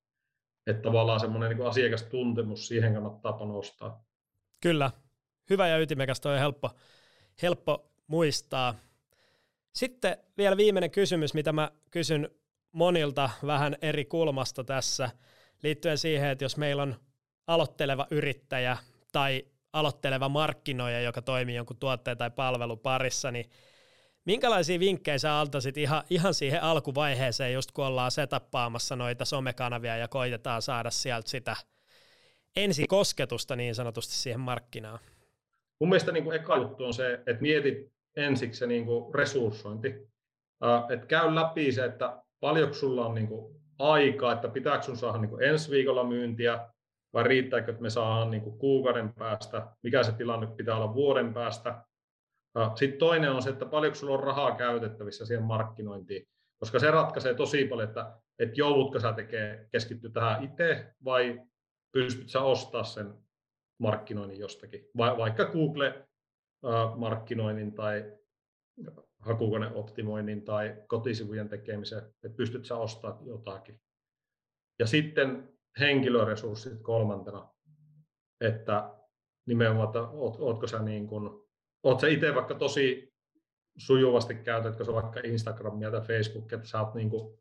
Että 0.67 0.83
tavallaan 0.83 1.21
semmoinen 1.21 1.57
niin 1.57 1.69
asiakastuntemus, 1.69 2.69
siihen 2.69 2.95
kannattaa 2.95 3.33
panostaa. 3.33 4.05
Kyllä, 4.61 4.91
hyvä 5.51 5.69
ja 5.69 5.79
ytimekäs, 5.79 6.21
toi 6.21 6.33
on 6.33 6.39
helppo, 6.39 6.71
helppo 7.43 7.93
muistaa. 8.07 8.75
Sitten 9.73 10.17
vielä 10.39 10.57
viimeinen 10.57 10.91
kysymys, 10.91 11.35
mitä 11.35 11.53
mä 11.53 11.71
kysyn 11.91 12.31
monilta 12.73 13.31
vähän 13.47 13.77
eri 13.83 14.05
kulmasta 14.05 14.65
tässä, 14.65 15.11
liittyen 15.63 15.99
siihen, 15.99 16.31
että 16.31 16.45
jos 16.45 16.57
meillä 16.57 16.83
on 16.83 16.97
aloitteleva 17.47 18.07
yrittäjä 18.11 18.77
tai 19.13 19.45
aloitteleva 19.73 20.29
markkinoija, 20.29 21.01
joka 21.01 21.23
toimii 21.23 21.57
jonkun 21.57 21.77
tuotteen 21.77 22.19
tai 22.19 22.31
palvelun 22.31 22.79
parissa, 22.79 23.31
niin 23.31 23.51
minkälaisia 24.25 24.81
vinkkejä 24.81 25.19
sä 25.19 25.41
antaisit 25.41 25.77
ihan, 25.77 26.03
ihan 26.11 26.35
siihen 26.35 26.63
alkuvaiheeseen, 26.63 27.53
just 27.53 27.73
kun 27.73 27.85
ollaan 27.85 28.11
setappaamassa 28.11 28.97
noita 28.97 29.25
somekanavia 29.25 29.97
ja 29.97 30.09
koitetaan 30.09 30.63
saada 30.63 30.91
sieltä 30.91 31.31
sitä 31.31 31.57
ensikosketusta 32.57 33.57
niin 33.57 33.75
sanotusti 33.75 34.15
siihen 34.15 34.41
markkinaan? 34.41 34.99
Mun 35.81 35.89
mielestä 35.89 36.13
niin 36.13 36.25
kuin 36.25 36.37
eka 36.37 36.57
juttu 36.57 36.85
on 36.85 36.95
se, 36.95 37.13
että 37.13 37.41
mietit 37.43 37.93
ensiksi 38.17 38.59
se 38.59 38.67
niin 38.67 38.85
kuin 38.85 39.15
resurssointi. 39.15 39.89
Että 40.91 41.07
käy 41.07 41.35
läpi 41.35 41.73
se, 41.73 41.85
että 41.85 42.23
paljonko 42.41 42.75
sulla 42.75 43.07
on 43.07 43.15
niin 43.15 43.29
kuin 43.29 43.63
aikaa, 43.79 44.33
että 44.33 44.49
pitääkö 44.49 44.83
sun 44.83 44.97
saada 44.97 45.19
niin 45.19 45.31
kuin 45.31 45.43
ensi 45.43 45.71
viikolla 45.71 46.05
myyntiä, 46.05 46.69
vai 47.15 47.25
riittääkö, 47.25 47.71
että 47.71 47.83
me 47.83 47.91
saadaan 47.91 48.31
niin 48.31 48.43
kuin 48.43 48.59
kuukauden 48.59 49.15
päästä, 49.15 49.67
mikä 49.83 50.03
se 50.03 50.13
tilanne 50.13 50.47
pitää 50.47 50.77
olla 50.77 50.95
vuoden 50.95 51.35
päästä. 51.35 51.85
Sitten 52.75 52.99
toinen 52.99 53.33
on 53.33 53.43
se, 53.43 53.51
että 53.51 53.67
paljonko 53.67 53.95
sulla 53.95 54.15
on 54.15 54.25
rahaa 54.25 54.57
käytettävissä 54.57 55.27
siihen 55.27 55.45
markkinointiin, 55.45 56.29
koska 56.59 56.79
se 56.79 56.91
ratkaisee 56.91 57.35
tosi 57.35 57.65
paljon, 57.65 57.89
että, 57.89 58.13
että 58.39 58.55
joudutko 58.57 59.01
sä 59.01 59.13
tekee, 59.13 59.69
keskittyä 59.73 60.11
tähän 60.11 60.45
itse 60.45 60.95
vai 61.05 61.43
pystyt 61.93 62.29
sä 62.29 62.41
ostaa 62.41 62.85
sen 62.85 63.15
markkinoinnin 63.79 64.39
jostakin, 64.39 64.87
Va, 64.99 65.19
vaikka 65.19 65.45
Google-markkinoinnin 65.45 67.73
tai 67.73 68.13
hakukoneoptimoinnin 69.19 70.45
tai 70.45 70.83
kotisivujen 70.87 71.49
tekemisen, 71.49 71.99
että 71.99 72.29
pystyt 72.37 72.65
sä 72.65 72.77
ostamaan 72.77 73.27
jotakin. 73.27 73.81
Ja 74.79 74.87
sitten 74.87 75.53
henkilöresurssit 75.81 76.83
kolmantena, 76.83 77.49
että 78.41 78.91
nimenomaan, 79.47 79.87
että 79.87 80.01
oot, 80.01 80.37
ootko 80.39 80.67
sä 80.67 80.79
niin 80.79 81.07
kuin, 81.07 81.31
oot 81.83 82.01
sä 82.01 82.09
itse 82.09 82.35
vaikka 82.35 82.55
tosi 82.55 83.13
sujuvasti 83.79 84.35
käytätkö 84.35 84.85
sä 84.85 84.93
vaikka 84.93 85.21
Instagramia 85.25 85.91
tai 85.91 86.01
Facebookia, 86.01 86.57
että 86.57 86.69
sä 86.69 86.81
oot 86.81 86.95
niin 86.95 87.11
kuin 87.11 87.39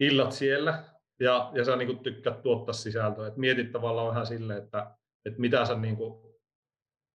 illat 0.00 0.32
siellä 0.32 0.84
ja, 1.20 1.50
ja 1.54 1.64
sä 1.64 1.76
niin 1.76 1.88
kuin 1.88 1.98
tykkäät 1.98 2.42
tuottaa 2.42 2.72
sisältöä, 2.72 3.26
että 3.26 3.40
mietit 3.40 3.72
tavallaan 3.72 4.08
vähän 4.08 4.26
silleen, 4.26 4.62
että, 4.64 4.96
että 5.24 5.40
mitä, 5.40 5.64
sä 5.64 5.74
niin 5.74 5.96
kuin, 5.96 6.34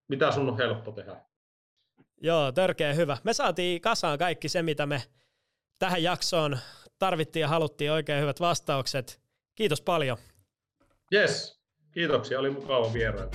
mitä 0.07 0.31
sun 0.31 0.49
on 0.49 0.57
helppo 0.57 0.91
tehdä. 0.91 1.25
Joo, 2.21 2.51
törkeä 2.51 2.93
hyvä. 2.93 3.17
Me 3.23 3.33
saatiin 3.33 3.81
kasaan 3.81 4.17
kaikki 4.17 4.49
se, 4.49 4.61
mitä 4.61 4.85
me 4.85 5.03
tähän 5.79 6.03
jaksoon 6.03 6.57
tarvittiin 6.99 7.41
ja 7.41 7.47
haluttiin 7.47 7.91
oikein 7.91 8.21
hyvät 8.21 8.39
vastaukset. 8.39 9.21
Kiitos 9.59 9.81
paljon. 9.81 10.17
Yes, 11.13 11.61
kiitoksia. 11.91 12.39
Oli 12.39 12.49
mukava 12.49 12.93
vierailla. 12.93 13.31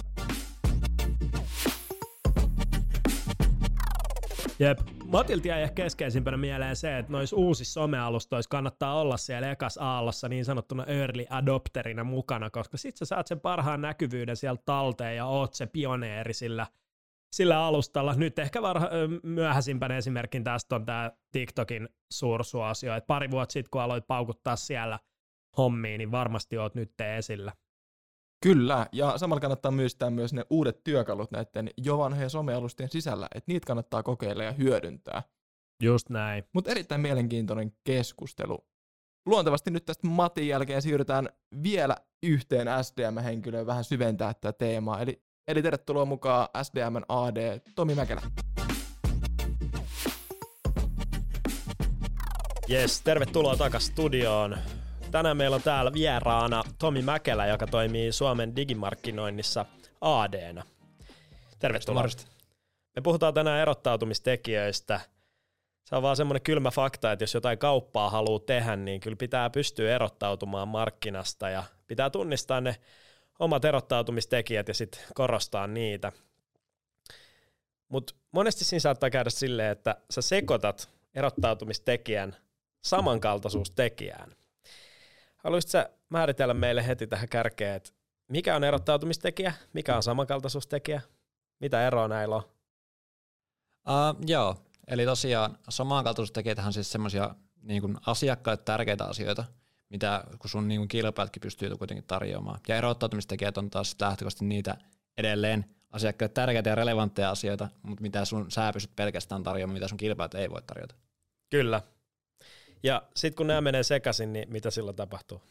Jep. 4.58 4.78
Matilta 5.04 5.48
jäi 5.48 5.62
ehkä 5.62 5.82
keskeisimpänä 5.82 6.36
mieleen 6.36 6.76
se, 6.76 6.98
että 6.98 7.12
noissa 7.12 7.36
uusissa 7.36 7.72
somealustoissa 7.72 8.48
kannattaa 8.48 9.00
olla 9.00 9.16
siellä 9.16 9.50
ekas 9.50 9.78
aallossa 9.78 10.28
niin 10.28 10.44
sanottuna 10.44 10.84
early 10.84 11.24
adopterina 11.30 12.04
mukana, 12.04 12.50
koska 12.50 12.76
sit 12.76 12.96
sä 12.96 13.04
saat 13.04 13.26
sen 13.26 13.40
parhaan 13.40 13.80
näkyvyyden 13.80 14.36
sieltä 14.36 14.62
talteen 14.66 15.16
ja 15.16 15.26
oot 15.26 15.54
se 15.54 15.66
pioneeri 15.66 16.34
sillä, 16.34 16.66
sillä 17.32 17.64
alustalla. 17.64 18.14
Nyt 18.14 18.38
ehkä 18.38 18.62
varha, 18.62 18.88
myöhäisimpänä 19.22 19.96
esimerkin 19.96 20.44
tästä 20.44 20.76
on 20.76 20.86
tämä 20.86 21.10
TikTokin 21.32 21.88
suursuosio, 22.12 22.94
että 22.94 23.06
pari 23.06 23.30
vuotta 23.30 23.52
sitten 23.52 23.70
kun 23.70 23.82
aloit 23.82 24.06
paukuttaa 24.06 24.56
siellä– 24.56 24.98
hommiin, 25.56 25.98
niin 25.98 26.10
varmasti 26.10 26.58
oot 26.58 26.74
nyt 26.74 27.00
esillä. 27.18 27.52
Kyllä, 28.42 28.86
ja 28.92 29.18
samalla 29.18 29.40
kannattaa 29.40 29.70
muistaa 29.70 30.10
myös 30.10 30.32
ne 30.32 30.44
uudet 30.50 30.84
työkalut 30.84 31.30
näiden 31.30 31.70
jo 31.76 31.98
vanhojen 31.98 32.30
somealustien 32.30 32.90
sisällä, 32.90 33.28
että 33.34 33.52
niitä 33.52 33.66
kannattaa 33.66 34.02
kokeilla 34.02 34.44
ja 34.44 34.52
hyödyntää. 34.52 35.22
Just 35.82 36.10
näin. 36.10 36.44
Mutta 36.52 36.70
erittäin 36.70 37.00
mielenkiintoinen 37.00 37.72
keskustelu. 37.84 38.58
Luontevasti 39.26 39.70
nyt 39.70 39.84
tästä 39.84 40.06
Matin 40.06 40.48
jälkeen 40.48 40.82
siirrytään 40.82 41.28
vielä 41.62 41.96
yhteen 42.22 42.68
SDM-henkilöön 42.82 43.66
vähän 43.66 43.84
syventää 43.84 44.34
tätä 44.34 44.52
teemaa. 44.52 45.00
Eli, 45.00 45.22
eli 45.48 45.62
tervetuloa 45.62 46.04
mukaan 46.04 46.48
SDM 46.62 46.96
AD 47.08 47.60
Tomi 47.74 47.94
Mäkelä. 47.94 48.22
Yes, 52.70 53.02
tervetuloa 53.02 53.56
takaisin 53.56 53.92
studioon. 53.92 54.58
Tänään 55.14 55.36
meillä 55.36 55.54
on 55.54 55.62
täällä 55.62 55.92
vieraana 55.92 56.62
Tomi 56.78 57.02
Mäkelä, 57.02 57.46
joka 57.46 57.66
toimii 57.66 58.12
Suomen 58.12 58.56
digimarkkinoinnissa 58.56 59.66
AD-na. 60.00 60.62
Tervetuloa. 61.58 62.02
Marista. 62.02 62.26
Me 62.96 63.02
puhutaan 63.02 63.34
tänään 63.34 63.60
erottautumistekijöistä. 63.60 65.00
Se 65.84 65.96
on 65.96 66.02
vaan 66.02 66.16
semmoinen 66.16 66.42
kylmä 66.42 66.70
fakta, 66.70 67.12
että 67.12 67.22
jos 67.22 67.34
jotain 67.34 67.58
kauppaa 67.58 68.10
haluaa 68.10 68.40
tehdä, 68.46 68.76
niin 68.76 69.00
kyllä 69.00 69.16
pitää 69.16 69.50
pystyä 69.50 69.94
erottautumaan 69.94 70.68
markkinasta 70.68 71.48
ja 71.48 71.64
pitää 71.86 72.10
tunnistaa 72.10 72.60
ne 72.60 72.76
omat 73.38 73.64
erottautumistekijät 73.64 74.68
ja 74.68 74.74
sitten 74.74 75.00
korostaa 75.14 75.66
niitä. 75.66 76.12
Mutta 77.88 78.14
monesti 78.32 78.64
siinä 78.64 78.80
saattaa 78.80 79.10
käydä 79.10 79.30
silleen, 79.30 79.72
että 79.72 79.96
sä 80.10 80.22
sekoitat 80.22 80.90
erottautumistekijän 81.14 82.36
samankaltaisuustekijään. 82.84 84.36
Haluaisitko 85.44 85.70
sä 85.70 85.90
määritellä 86.08 86.54
meille 86.54 86.86
heti 86.86 87.06
tähän 87.06 87.28
kärkeen, 87.28 87.74
että 87.74 87.90
mikä 88.28 88.56
on 88.56 88.64
erottautumistekijä, 88.64 89.54
mikä 89.72 89.96
on 89.96 90.02
samankaltaisuustekijä, 90.02 91.00
mitä 91.60 91.86
eroa 91.86 92.08
näillä 92.08 92.36
on? 92.36 92.42
Uh, 93.88 94.24
joo, 94.26 94.56
eli 94.86 95.04
tosiaan 95.04 95.58
samankaltaisuustekijät 95.68 96.58
on 96.58 96.72
siis 96.72 96.92
semmoisia 96.92 97.34
niin 97.62 97.96
asiakkaille 98.06 98.62
tärkeitä 98.64 99.04
asioita, 99.04 99.44
mitä 99.90 100.24
kun 100.38 100.50
sun 100.50 100.68
niin 100.68 100.88
kilpailijatkin 100.88 101.40
pystyy 101.40 101.76
kuitenkin 101.76 102.04
tarjoamaan. 102.06 102.60
Ja 102.68 102.76
erottautumistekijät 102.76 103.58
on 103.58 103.70
taas 103.70 103.96
lähtökohtaisesti 104.00 104.44
niitä 104.44 104.76
edelleen 105.16 105.64
asiakkaille 105.90 106.32
tärkeitä 106.32 106.70
ja 106.70 106.74
relevantteja 106.74 107.30
asioita, 107.30 107.68
mutta 107.82 108.02
mitä 108.02 108.24
sun 108.24 108.50
sä 108.50 108.70
pystyt 108.72 108.96
pelkästään 108.96 109.42
tarjoamaan, 109.42 109.74
mitä 109.74 109.88
sun 109.88 109.98
kilpailijat 109.98 110.34
ei 110.34 110.50
voi 110.50 110.62
tarjota. 110.62 110.94
Kyllä, 111.50 111.82
ja 112.84 113.02
sitten 113.16 113.36
kun 113.36 113.46
nämä 113.46 113.60
menee 113.60 113.82
sekaisin, 113.82 114.32
niin 114.32 114.52
mitä 114.52 114.70
silloin 114.70 114.96
tapahtuu? 114.96 115.42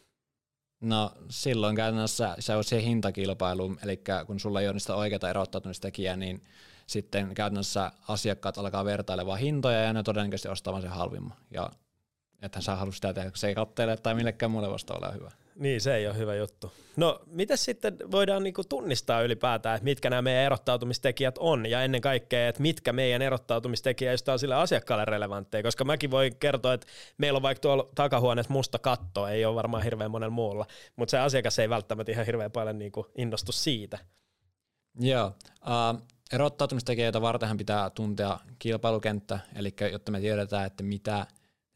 No 0.81 1.11
silloin 1.29 1.75
käytännössä 1.75 2.35
se 2.39 2.55
on 2.55 2.63
se 2.63 2.83
hintakilpailu, 2.83 3.75
eli 3.83 4.01
kun 4.27 4.39
sulla 4.39 4.61
ei 4.61 4.67
ole 4.67 4.73
niistä 4.73 4.95
oikeita 4.95 5.29
erottautumistekijää, 5.29 6.15
niin 6.15 6.43
sitten 6.87 7.35
käytännössä 7.35 7.91
asiakkaat 8.07 8.57
alkaa 8.57 8.85
vertailemaan 8.85 9.39
hintoja 9.39 9.81
ja 9.81 9.93
ne 9.93 10.03
todennäköisesti 10.03 10.47
ostavan 10.47 10.81
sen 10.81 10.91
halvimman. 10.91 11.37
Ja 11.51 11.69
että 12.41 12.61
sä 12.61 12.75
halua 12.75 12.93
sitä 12.93 13.13
tehdä, 13.13 13.31
se 13.35 13.47
ei 13.47 13.55
kattelee 13.55 13.97
tai 13.97 14.15
millekään 14.15 14.51
muulle 14.51 14.69
vastaavalle 14.69 15.15
hyvä. 15.15 15.31
Niin, 15.55 15.81
se 15.81 15.95
ei 15.95 16.07
ole 16.07 16.17
hyvä 16.17 16.35
juttu. 16.35 16.71
No, 16.95 17.19
miten 17.25 17.57
sitten 17.57 17.97
voidaan 18.11 18.43
niinku 18.43 18.63
tunnistaa 18.63 19.21
ylipäätään, 19.21 19.75
että 19.75 19.83
mitkä 19.83 20.09
nämä 20.09 20.21
meidän 20.21 20.43
erottautumistekijät 20.43 21.37
on, 21.37 21.65
ja 21.65 21.83
ennen 21.83 22.01
kaikkea, 22.01 22.47
että 22.47 22.61
mitkä 22.61 22.93
meidän 22.93 23.21
erottautumistekijöistä 23.21 24.33
on 24.33 24.39
sille 24.39 24.55
asiakkaalle 24.55 25.05
relevantteja, 25.05 25.63
koska 25.63 25.83
mäkin 25.83 26.11
voin 26.11 26.35
kertoa, 26.35 26.73
että 26.73 26.87
meillä 27.17 27.37
on 27.37 27.43
vaikka 27.43 27.61
tuolla 27.61 27.89
takahuoneessa 27.95 28.53
musta 28.53 28.79
katto, 28.79 29.27
ei 29.27 29.45
ole 29.45 29.55
varmaan 29.55 29.83
hirveän 29.83 30.11
monella 30.11 30.33
muulla, 30.33 30.65
mutta 30.95 31.11
se 31.11 31.19
asiakas 31.19 31.59
ei 31.59 31.69
välttämättä 31.69 32.11
ihan 32.11 32.25
hirveän 32.25 32.51
paljon 32.51 32.79
niinku 32.79 33.07
innostu 33.17 33.51
siitä. 33.51 33.99
Joo, 34.99 35.27
uh, 35.47 36.01
erottautumistekijöitä 36.33 37.21
vartenhan 37.21 37.57
pitää 37.57 37.89
tuntea 37.89 38.39
kilpailukenttä, 38.59 39.39
eli 39.55 39.73
jotta 39.91 40.11
me 40.11 40.19
tiedetään, 40.19 40.65
että 40.65 40.83
mitä 40.83 41.25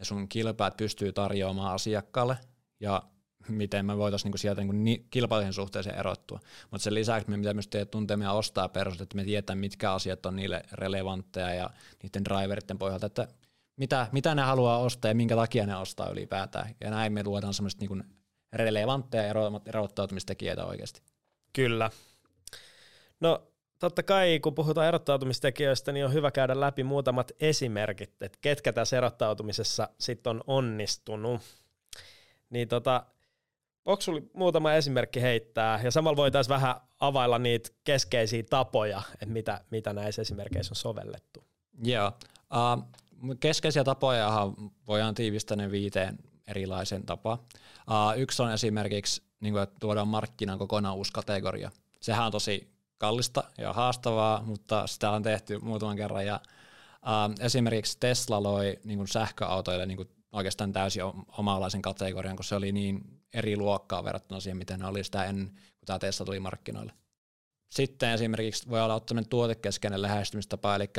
sun 0.01 0.29
kilpaat 0.29 0.77
pystyy 0.77 1.13
tarjoamaan 1.13 1.73
asiakkaalle, 1.73 2.37
ja 2.79 3.03
miten 3.49 3.85
me 3.85 3.97
voitaisiin 3.97 4.31
niin 4.31 4.39
sieltä 4.39 4.63
niin 4.63 5.07
kilpailijan 5.09 5.53
suhteeseen 5.53 5.99
erottua. 5.99 6.39
Mutta 6.71 6.83
sen 6.83 6.93
lisäksi 6.93 7.29
me 7.29 7.37
pitää 7.37 7.53
myös 7.53 7.67
tehdä 7.67 7.85
tuntea 7.85 8.17
meidän 8.17 8.35
ostaa 8.35 8.69
perustat, 8.69 9.01
että 9.01 9.15
me 9.15 9.23
tietää, 9.23 9.55
mitkä 9.55 9.93
asiat 9.93 10.25
on 10.25 10.35
niille 10.35 10.61
relevantteja 10.71 11.53
ja 11.53 11.69
niiden 12.03 12.25
driveritten 12.25 12.77
pohjalta, 12.77 13.05
että 13.05 13.27
mitä, 13.77 14.07
mitä 14.11 14.35
ne 14.35 14.41
haluaa 14.41 14.77
ostaa 14.77 15.11
ja 15.11 15.15
minkä 15.15 15.35
takia 15.35 15.65
ne 15.65 15.75
ostaa 15.75 16.09
ylipäätään. 16.09 16.75
Ja 16.81 16.89
näin 16.89 17.13
me 17.13 17.23
luodaan 17.23 17.53
semmoista 17.53 17.85
niin 17.85 18.03
relevantteja 18.53 19.33
erottautumistekijöitä 19.65 20.65
oikeasti. 20.65 21.01
Kyllä. 21.53 21.91
No 23.19 23.47
totta 23.79 24.03
kai, 24.03 24.39
kun 24.39 24.55
puhutaan 24.55 24.87
erottautumistekijöistä, 24.87 25.91
niin 25.91 26.05
on 26.05 26.13
hyvä 26.13 26.31
käydä 26.31 26.59
läpi 26.59 26.83
muutamat 26.83 27.31
esimerkit, 27.39 28.21
että 28.21 28.37
ketkä 28.41 28.73
tässä 28.73 28.97
erottautumisessa 28.97 29.89
sitten 29.99 30.29
on 30.29 30.43
onnistunut. 30.47 31.41
Niin 32.49 32.67
tota, 32.67 33.05
onko 33.87 34.01
sulla 34.01 34.21
muutama 34.33 34.73
esimerkki 34.73 35.21
heittää, 35.21 35.79
ja 35.83 35.91
samalla 35.91 36.17
voitaisiin 36.17 36.53
vähän 36.53 36.75
availla 36.99 37.39
niitä 37.39 37.69
keskeisiä 37.83 38.43
tapoja, 38.49 39.01
että 39.13 39.25
mitä, 39.25 39.61
mitä 39.71 39.93
näissä 39.93 40.21
esimerkkeissä 40.21 40.71
on 40.71 40.75
sovellettu. 40.75 41.43
Joo. 41.83 42.11
Uh, 42.53 42.83
keskeisiä 43.39 43.83
tapoja 43.83 44.29
voidaan 44.87 45.15
tiivistää 45.15 45.57
ne 45.57 45.71
viiteen 45.71 46.17
erilaisen 46.47 47.05
tapaan. 47.05 47.39
Uh, 47.39 48.19
yksi 48.21 48.41
on 48.41 48.51
esimerkiksi, 48.51 49.21
niin 49.39 49.53
kuin, 49.53 49.63
että 49.63 49.75
tuodaan 49.79 50.07
markkinaan 50.07 50.59
kokonaan 50.59 50.95
uusi 50.95 51.13
kategoria. 51.13 51.71
Sehän 52.01 52.25
on 52.25 52.31
tosi 52.31 52.71
kallista 52.97 53.43
ja 53.57 53.73
haastavaa, 53.73 54.43
mutta 54.43 54.87
sitä 54.87 55.11
on 55.11 55.23
tehty 55.23 55.59
muutaman 55.59 55.95
kerran. 55.95 56.25
Ja, 56.25 56.39
uh, 57.01 57.45
esimerkiksi 57.45 57.97
Tesla 57.99 58.43
loi 58.43 58.79
niin 58.83 58.97
kuin 58.97 59.07
sähköautoille 59.07 59.85
niin 59.85 59.97
kuin 59.97 60.09
oikeastaan 60.31 60.73
täysin 60.73 61.03
omanlaisen 61.37 61.81
kategorian, 61.81 62.35
kun 62.35 62.45
se 62.45 62.55
oli 62.55 62.71
niin 62.71 63.16
eri 63.37 63.57
luokkaa 63.57 64.03
verrattuna 64.03 64.39
siihen, 64.39 64.57
miten 64.57 64.79
ne 64.79 64.87
oli 64.87 65.03
sitä 65.03 65.25
ennen, 65.25 65.47
kun 65.47 65.85
tämä 65.85 65.99
Tesla 65.99 66.25
tuli 66.25 66.39
markkinoille. 66.39 66.93
Sitten 67.69 68.11
esimerkiksi 68.11 68.69
voi 68.69 68.81
olla 68.81 68.95
ottaminen 68.95 69.29
tuotekeskeinen 69.29 70.01
lähestymistapa, 70.01 70.75
eli 70.75 70.89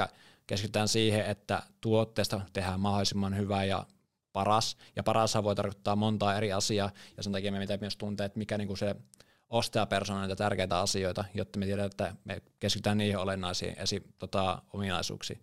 keskitytään 0.46 0.88
siihen, 0.88 1.26
että 1.26 1.62
tuotteesta 1.80 2.40
tehdään 2.52 2.80
mahdollisimman 2.80 3.36
hyvä 3.36 3.64
ja 3.64 3.86
paras, 4.32 4.76
ja 4.96 5.02
paras 5.02 5.34
voi 5.42 5.54
tarkoittaa 5.54 5.96
montaa 5.96 6.36
eri 6.36 6.52
asiaa, 6.52 6.90
ja 7.16 7.22
sen 7.22 7.32
takia 7.32 7.52
me 7.52 7.60
pitää 7.60 7.78
myös 7.80 7.96
tuntea, 7.96 8.26
että 8.26 8.38
mikä 8.38 8.58
niinku 8.58 8.76
se 8.76 8.96
ostajapersona 9.50 10.20
niitä 10.20 10.36
tärkeitä 10.36 10.78
asioita, 10.78 11.24
jotta 11.34 11.58
me 11.58 11.66
tiedetään, 11.66 11.90
että 11.90 12.14
me 12.24 12.42
keskitytään 12.58 12.98
niihin 12.98 13.18
olennaisiin 13.18 13.74
esi- 13.78 14.02
tota, 14.18 14.62
ominaisuuksiin. 14.72 15.40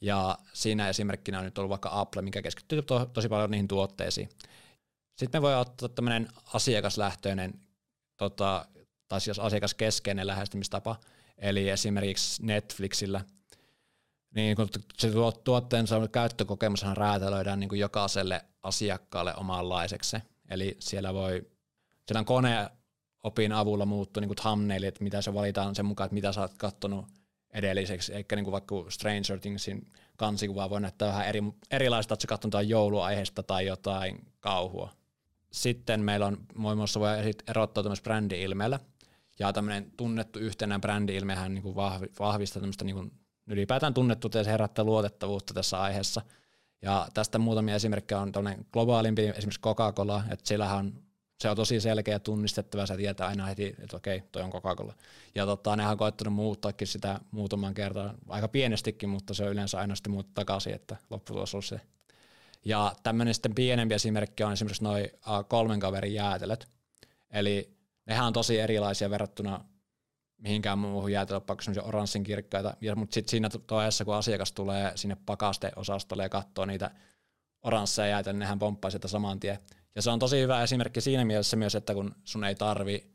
Ja 0.00 0.38
siinä 0.52 0.88
esimerkkinä 0.88 1.38
on 1.38 1.44
nyt 1.44 1.58
ollut 1.58 1.70
vaikka 1.70 1.90
Apple, 1.92 2.22
mikä 2.22 2.42
keskittyy 2.42 2.82
to- 2.82 3.06
tosi 3.06 3.28
paljon 3.28 3.50
niihin 3.50 3.68
tuotteisiin. 3.68 4.28
Sitten 5.18 5.38
me 5.38 5.42
voidaan 5.42 5.60
ottaa 5.60 5.88
tämmöinen 5.88 6.28
asiakaslähtöinen, 6.54 7.60
tota, 8.16 8.66
tai 9.08 9.20
siis 9.20 9.38
asiakaskeskeinen 9.38 10.26
lähestymistapa, 10.26 10.96
eli 11.38 11.68
esimerkiksi 11.68 12.46
Netflixillä– 12.46 13.24
niin 14.34 14.56
kun 14.56 14.68
se 14.98 15.10
tuotteensa 15.44 16.08
käyttökokemushan 16.08 16.96
räätälöidään 16.96 17.60
niin 17.60 17.68
kuin 17.68 17.80
jokaiselle 17.80 18.44
asiakkaalle 18.62 19.34
omanlaiseksi. 19.36 20.16
Eli 20.50 20.76
siellä 20.78 21.14
voi, 21.14 21.46
siellä 22.06 22.18
on 22.18 22.24
koneopin 22.24 23.52
avulla 23.52 23.86
muuttua 23.86 24.20
niin 24.20 24.36
thumbnail, 24.42 24.82
että 24.82 25.04
mitä 25.04 25.22
se 25.22 25.34
valitaan 25.34 25.74
sen 25.74 25.86
mukaan, 25.86 26.06
että 26.06 26.14
mitä 26.14 26.32
sä 26.32 26.40
oot 26.40 26.58
kattonut 26.58 27.06
edelliseksi, 27.50 28.14
eikä 28.14 28.36
niin 28.36 28.52
vaikka 28.52 28.74
Stranger 28.88 29.40
Thingsin 29.40 29.86
kansikuva 30.16 30.70
voi 30.70 30.80
näyttää 30.80 31.08
vähän 31.08 31.26
eri, 31.26 31.42
erilaista, 31.70 32.14
että 32.14 32.22
sä 32.22 32.28
katsonut 32.28 32.52
jotain 32.52 32.68
jouluaiheesta 32.68 33.42
tai 33.42 33.66
jotain 33.66 34.26
kauhua. 34.40 34.97
Sitten 35.50 36.00
meillä 36.00 36.26
on 36.26 36.38
muun 36.54 36.76
muassa 36.76 37.00
voi 37.00 37.08
erottaa 37.48 37.82
tämmöistä 37.82 38.04
brändi-ilmeellä, 38.04 38.80
ja 39.38 39.52
tämmöinen 39.52 39.92
tunnettu 39.96 40.38
yhtenä 40.38 40.78
brändi-ilmehän 40.78 41.54
niin 41.54 41.74
vahvistaa 42.18 42.60
tämmöistä 42.60 42.84
niin 42.84 42.96
kuin 42.96 43.12
ylipäätään 43.46 43.94
tunnettu, 43.94 44.28
että 44.28 44.44
se 44.44 44.50
herättää 44.50 44.84
luotettavuutta 44.84 45.54
tässä 45.54 45.80
aiheessa. 45.80 46.22
Ja 46.82 47.08
tästä 47.14 47.38
muutamia 47.38 47.74
esimerkkejä 47.74 48.20
on 48.20 48.32
tämmöinen 48.32 48.66
globaalimpi, 48.72 49.22
esimerkiksi 49.22 49.60
Coca-Cola, 49.60 50.22
että 50.30 50.48
siellähän 50.48 50.78
on, 50.78 51.02
se 51.40 51.50
on 51.50 51.56
tosi 51.56 51.80
selkeä 51.80 52.14
ja 52.14 52.18
tunnistettava, 52.18 52.86
sä 52.86 52.96
tietää 52.96 53.26
aina 53.26 53.46
heti, 53.46 53.74
että 53.78 53.96
okei, 53.96 54.22
toi 54.32 54.42
on 54.42 54.50
Coca-Cola. 54.52 54.94
Ja 55.34 55.46
tota, 55.46 55.76
nehän 55.76 55.92
on 55.92 55.98
koettanut 55.98 56.34
muuttaakin 56.34 56.86
sitä 56.86 57.20
muutaman 57.30 57.74
kertaa, 57.74 58.14
aika 58.28 58.48
pienestikin, 58.48 59.08
mutta 59.08 59.34
se 59.34 59.44
on 59.44 59.50
yleensä 59.50 59.78
aina 59.78 59.94
sitten 59.94 60.12
muuttu 60.12 60.32
takaisin, 60.34 60.74
että 60.74 60.96
lopputulos 61.10 61.54
on 61.54 61.62
se. 61.62 61.80
Ja 62.68 62.92
tämmöinen 63.02 63.34
sitten 63.34 63.54
pienempi 63.54 63.94
esimerkki 63.94 64.44
on 64.44 64.52
esimerkiksi 64.52 64.84
noin 64.84 65.10
kolmen 65.48 65.80
kaverin 65.80 66.14
jäätelöt. 66.14 66.68
Eli 67.30 67.76
nehän 68.06 68.26
on 68.26 68.32
tosi 68.32 68.58
erilaisia 68.58 69.10
verrattuna 69.10 69.64
mihinkään 70.38 70.78
muuhun 70.78 71.12
jäätelö 71.12 71.40
vaikka 71.48 71.64
semmoisia 71.64 71.82
oranssin 71.82 72.24
kirkkaita, 72.24 72.76
ja, 72.80 72.96
mutta 72.96 73.14
sitten 73.14 73.30
siinä 73.30 73.48
toessa, 73.66 74.04
kun 74.04 74.14
asiakas 74.14 74.52
tulee 74.52 74.92
sinne 74.94 75.16
pakasteosastolle 75.26 76.22
ja 76.22 76.28
katsoo 76.28 76.64
niitä 76.64 76.90
oransseja 77.62 78.08
jäätelöä, 78.08 78.32
niin 78.32 78.38
nehän 78.38 78.58
pomppaa 78.58 78.90
sitä 78.90 79.08
saman 79.08 79.40
tien. 79.40 79.58
Ja 79.94 80.02
se 80.02 80.10
on 80.10 80.18
tosi 80.18 80.40
hyvä 80.40 80.62
esimerkki 80.62 81.00
siinä 81.00 81.24
mielessä 81.24 81.56
myös, 81.56 81.74
että 81.74 81.94
kun 81.94 82.14
sun 82.24 82.44
ei 82.44 82.54
tarvi 82.54 83.10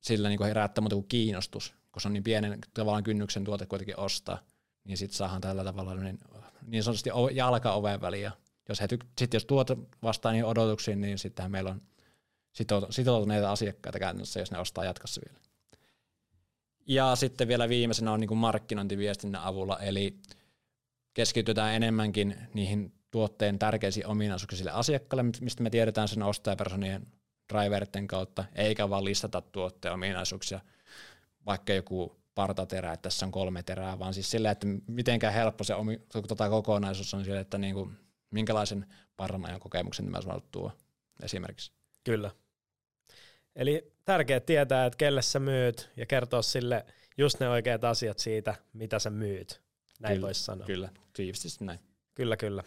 sillä 0.00 0.28
niin 0.28 0.44
herättää 0.44 0.82
muuta 0.82 0.96
kuin 0.96 1.08
kiinnostus, 1.08 1.74
kun 1.92 2.02
se 2.02 2.08
on 2.08 2.12
niin 2.12 2.24
pienen 2.24 2.58
tavallaan 2.74 3.04
kynnyksen 3.04 3.44
tuote 3.44 3.66
kuitenkin 3.66 3.98
ostaa, 3.98 4.38
niin 4.84 4.96
sitten 4.96 5.16
saadaan 5.16 5.40
tällä 5.40 5.64
tavalla 5.64 5.94
niin, 5.94 6.18
niin 6.66 6.82
sanotusti 6.82 7.10
jalka 7.32 7.72
oven 7.72 8.00
väliin. 8.00 8.24
Ja 8.24 8.32
jos, 8.70 8.80
he 8.80 8.86
tyk- 8.86 9.06
sit 9.18 9.34
jos 9.34 9.44
tuote 9.44 9.76
vastaa 10.02 10.32
niihin 10.32 10.44
odotuksiin, 10.44 11.00
niin 11.00 11.18
sittenhän 11.18 11.50
meillä 11.50 11.70
on 11.70 11.82
sitoutuneita 12.90 13.52
asiakkaita 13.52 13.98
käytännössä, 13.98 14.40
jos 14.40 14.50
ne 14.50 14.58
ostaa 14.58 14.84
jatkossa 14.84 15.20
vielä. 15.28 15.40
Ja 16.86 17.16
sitten 17.16 17.48
vielä 17.48 17.68
viimeisenä 17.68 18.12
on 18.12 18.20
niin 18.20 18.28
kuin 18.28 18.38
markkinointiviestinnän 18.38 19.42
avulla, 19.42 19.78
eli 19.78 20.18
keskitytään 21.14 21.74
enemmänkin 21.74 22.36
niihin 22.54 22.92
tuotteen 23.10 23.58
tärkeisiin 23.58 24.06
ominaisuuksiin 24.06 24.58
sille 24.58 24.70
asiakkaalle, 24.70 25.32
mistä 25.40 25.62
me 25.62 25.70
tiedetään 25.70 26.08
sen 26.08 26.22
ostajapersonien 26.22 27.06
driverten 27.52 28.06
kautta, 28.06 28.44
eikä 28.54 28.90
vaan 28.90 29.04
listata 29.04 29.40
tuotteen 29.40 29.94
ominaisuuksia, 29.94 30.60
vaikka 31.46 31.72
joku 31.72 32.20
partaterä, 32.34 32.92
että 32.92 33.02
tässä 33.02 33.26
on 33.26 33.32
kolme 33.32 33.62
terää, 33.62 33.98
vaan 33.98 34.14
siis 34.14 34.30
sillä, 34.30 34.50
että 34.50 34.66
mitenkään 34.86 35.34
helppo 35.34 35.64
se 35.64 35.74
omi, 35.74 36.00
tota 36.28 36.48
kokonaisuus 36.48 37.14
on 37.14 37.24
sille, 37.24 37.40
että 37.40 37.58
niin 37.58 37.74
kuin, 37.74 37.96
minkälaisen 38.30 38.86
parran 39.16 39.60
kokemuksen 39.60 40.10
mä 40.10 40.18
tuo 40.52 40.72
esimerkiksi. 41.22 41.72
Kyllä. 42.04 42.30
Eli 43.56 43.92
tärkeää 44.04 44.40
tietää, 44.40 44.86
että 44.86 44.96
kelle 44.96 45.22
sä 45.22 45.40
myyt 45.40 45.90
ja 45.96 46.06
kertoa 46.06 46.42
sille 46.42 46.86
just 47.18 47.40
ne 47.40 47.48
oikeat 47.48 47.84
asiat 47.84 48.18
siitä, 48.18 48.54
mitä 48.72 48.98
sä 48.98 49.10
myyt. 49.10 49.62
Näin 50.00 50.22
voisi 50.22 50.44
sanoa. 50.44 50.66
Kyllä, 50.66 50.88
tiivisti 51.12 51.64
näin. 51.64 51.78
Kyllä, 52.14 52.36
kyllä. 52.36 52.64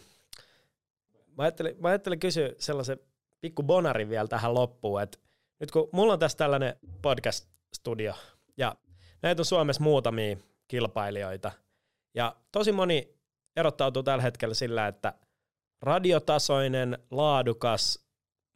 Mä 1.37 1.43
ajattelin, 1.43 1.75
mä 1.79 1.87
ajattelin 1.87 2.19
kysyä 2.19 2.49
sellaisen 2.59 2.99
pikku 3.41 3.63
bonarin 3.63 4.09
vielä 4.09 4.27
tähän 4.27 4.53
loppuun, 4.53 5.01
että 5.01 5.17
nyt 5.59 5.71
kun 5.71 5.89
mulla 5.91 6.13
on 6.13 6.19
tässä 6.19 6.37
tällainen 6.37 6.75
podcast-studio, 7.01 8.13
ja 8.57 8.75
näitä 9.21 9.41
on 9.41 9.45
Suomessa 9.45 9.83
muutamia 9.83 10.37
kilpailijoita, 10.67 11.51
ja 12.13 12.35
tosi 12.51 12.71
moni 12.71 13.15
erottautuu 13.55 14.03
tällä 14.03 14.21
hetkellä 14.21 14.53
sillä, 14.53 14.87
että 14.87 15.13
radiotasoinen, 15.83 16.97
laadukas 17.11 17.99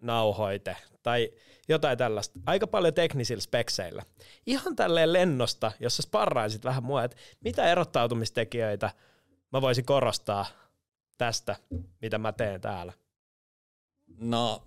nauhoite 0.01 0.77
tai 1.03 1.31
jotain 1.67 1.97
tällaista. 1.97 2.39
Aika 2.45 2.67
paljon 2.67 2.93
teknisillä 2.93 3.41
spekseillä. 3.41 4.03
Ihan 4.45 4.75
tälleen 4.75 5.13
lennosta, 5.13 5.71
jos 5.79 5.97
sä 5.97 6.01
sparraisit 6.01 6.65
vähän 6.65 6.83
mua, 6.83 7.03
että 7.03 7.17
mitä 7.43 7.71
erottautumistekijöitä 7.71 8.91
mä 9.51 9.61
voisin 9.61 9.85
korostaa 9.85 10.45
tästä, 11.17 11.55
mitä 12.01 12.17
mä 12.17 12.31
teen 12.31 12.61
täällä. 12.61 12.93
No, 14.19 14.63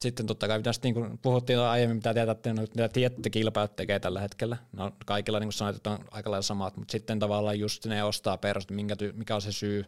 sitten 0.00 0.26
totta 0.26 0.48
kai 0.48 0.58
pitäisi, 0.58 0.80
niin 0.82 0.94
kuin 0.94 1.18
puhuttiin 1.18 1.58
aiemmin, 1.58 1.96
mitä 1.96 2.14
tiedätte, 2.14 2.52
no, 2.52 2.62
mitä 2.62 2.88
tietty 2.88 3.30
kilpailut 3.30 3.76
tekee 3.76 4.00
tällä 4.00 4.20
hetkellä. 4.20 4.56
No, 4.72 4.92
kaikilla 5.06 5.40
niin 5.40 5.52
sanoit, 5.52 5.76
että 5.76 5.90
on 5.90 6.04
aika 6.10 6.30
lailla 6.30 6.42
samat, 6.42 6.76
mutta 6.76 6.92
sitten 6.92 7.18
tavallaan 7.18 7.58
just 7.58 7.86
ne 7.86 8.04
ostaa 8.04 8.36
perustat, 8.36 8.76
minkä, 8.76 8.96
mikä 9.12 9.34
on 9.34 9.42
se 9.42 9.52
syy, 9.52 9.84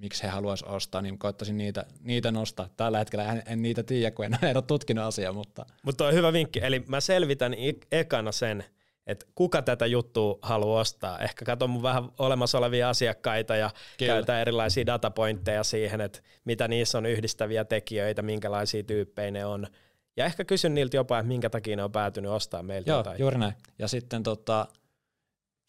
miksi 0.00 0.22
he 0.22 0.28
haluaisivat 0.28 0.72
ostaa, 0.72 1.02
niin 1.02 1.18
koettaisin 1.18 1.56
niitä, 1.56 1.84
niitä 2.00 2.30
nostaa. 2.30 2.68
Tällä 2.76 2.98
hetkellä 2.98 3.32
en, 3.32 3.42
en 3.46 3.62
niitä 3.62 3.82
tiedä, 3.82 4.10
kun 4.10 4.24
en, 4.24 4.38
en 4.42 4.56
ole 4.56 4.64
tutkinut 4.66 5.04
asiaa. 5.04 5.32
Mutta 5.32 5.66
mutta 5.82 6.06
on 6.06 6.14
hyvä 6.14 6.32
vinkki. 6.32 6.60
Eli 6.62 6.84
mä 6.86 7.00
selvitän 7.00 7.54
ekana 7.92 8.32
sen, 8.32 8.64
että 9.06 9.26
kuka 9.34 9.62
tätä 9.62 9.86
juttua 9.86 10.38
haluaa 10.42 10.80
ostaa. 10.80 11.18
Ehkä 11.18 11.44
katson 11.44 11.70
mun 11.70 11.82
vähän 11.82 12.08
olemassa 12.18 12.58
olevia 12.58 12.88
asiakkaita 12.88 13.56
ja 13.56 13.70
Kyllä. 13.98 14.12
käytän 14.12 14.40
erilaisia 14.40 14.86
datapointteja 14.86 15.64
siihen, 15.64 16.00
että 16.00 16.20
mitä 16.44 16.68
niissä 16.68 16.98
on 16.98 17.06
yhdistäviä 17.06 17.64
tekijöitä, 17.64 18.22
minkälaisia 18.22 18.82
tyyppejä 18.82 19.30
ne 19.30 19.46
on. 19.46 19.66
Ja 20.16 20.24
ehkä 20.24 20.44
kysyn 20.44 20.74
niiltä 20.74 20.96
jopa, 20.96 21.18
että 21.18 21.28
minkä 21.28 21.50
takia 21.50 21.76
ne 21.76 21.84
on 21.84 21.92
päätynyt 21.92 22.30
ostamaan 22.30 22.64
meiltä 22.66 22.90
Joo, 22.90 22.98
jotain. 22.98 23.20
juuri 23.20 23.38
näin. 23.38 23.54
Ja 23.78 23.88
sitten 23.88 24.22
tota, 24.22 24.66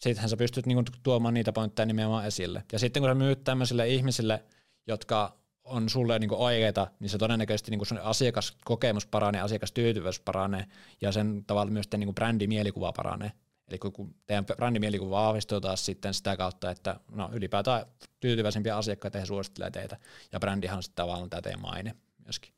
sittenhän 0.02 0.30
sä 0.30 0.38
pystyt 0.38 0.66
niinku 0.66 0.84
tuomaan 1.04 1.34
niitä 1.34 1.52
pointteja 1.52 1.86
nimenomaan 1.86 2.26
esille. 2.26 2.64
Ja 2.72 2.80
sitten 2.80 3.02
kun 3.02 3.10
sä 3.10 3.16
myyt 3.16 3.44
tämmöisille 3.44 3.90
ihmisille, 3.90 4.44
jotka 4.88 5.38
on 5.64 5.90
sulle 5.90 6.20
niin 6.20 6.34
oikeita, 6.34 6.88
niin 7.00 7.10
se 7.10 7.18
todennäköisesti 7.18 7.72
niin 7.72 7.86
sun 7.86 7.98
asiakaskokemus 7.98 9.06
paranee, 9.06 9.42
asiakastyytyvyys 9.42 10.20
paranee 10.20 10.66
ja 11.02 11.12
sen 11.12 11.44
tavalla 11.48 11.72
myös 11.72 11.86
niin 11.98 12.16
brändimielikuva 12.16 12.92
paranee. 12.92 13.32
Eli 13.68 13.80
kun 13.80 14.16
teidän 14.26 14.46
brändimielikuva 14.46 15.26
vahvistuu 15.26 15.62
taas 15.62 15.86
sitten 15.86 16.14
sitä 16.14 16.38
kautta, 16.38 16.72
että 16.72 17.00
no 17.12 17.30
ylipäätään 17.34 17.86
tyytyväisempiä 18.20 18.78
asiakkaita 18.78 19.20
he 19.20 19.26
suosittelee 19.26 19.72
teitä 19.72 19.98
ja 20.32 20.40
brändihan 20.40 20.84
sitten 20.84 20.96
tavallaan 20.96 21.30
tämä 21.30 21.42
teidän 21.42 21.62
maine 21.62 21.96
myöskin. 22.26 22.54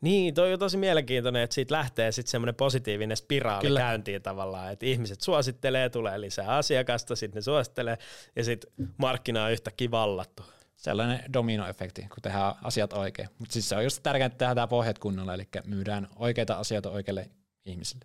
Niin, 0.00 0.34
toi 0.34 0.52
on 0.52 0.58
tosi 0.58 0.76
mielenkiintoinen, 0.76 1.42
että 1.42 1.54
siitä 1.54 1.74
lähtee 1.74 2.12
sitten 2.12 2.30
semmoinen 2.30 2.54
positiivinen 2.54 3.16
spiraali 3.16 3.62
Kyllä. 3.62 3.80
käyntiin 3.80 4.22
tavallaan, 4.22 4.72
että 4.72 4.86
ihmiset 4.86 5.20
suosittelee, 5.20 5.88
tulee 5.88 6.20
lisää 6.20 6.48
asiakasta, 6.48 7.16
sitten 7.16 7.38
ne 7.38 7.42
suosittelee 7.42 7.98
ja 8.36 8.44
sitten 8.44 8.70
markkina 8.98 9.44
on 9.44 9.52
yhtäkkiä 9.52 9.90
vallattu. 9.90 10.42
Sellainen 10.76 11.32
dominoefekti, 11.32 12.02
kun 12.02 12.22
tehdään 12.22 12.54
asiat 12.62 12.92
oikein. 12.92 13.28
Mutta 13.38 13.52
siis 13.52 13.68
se 13.68 13.76
on 13.76 13.84
just 13.84 14.02
tärkeää, 14.02 14.26
että 14.26 14.46
tehdään 14.46 14.68
pohjat 14.68 14.98
kunnolla, 14.98 15.34
eli 15.34 15.48
myydään 15.64 16.08
oikeita 16.16 16.54
asioita 16.54 16.90
oikeille 16.90 17.30
ihmisille. 17.64 18.04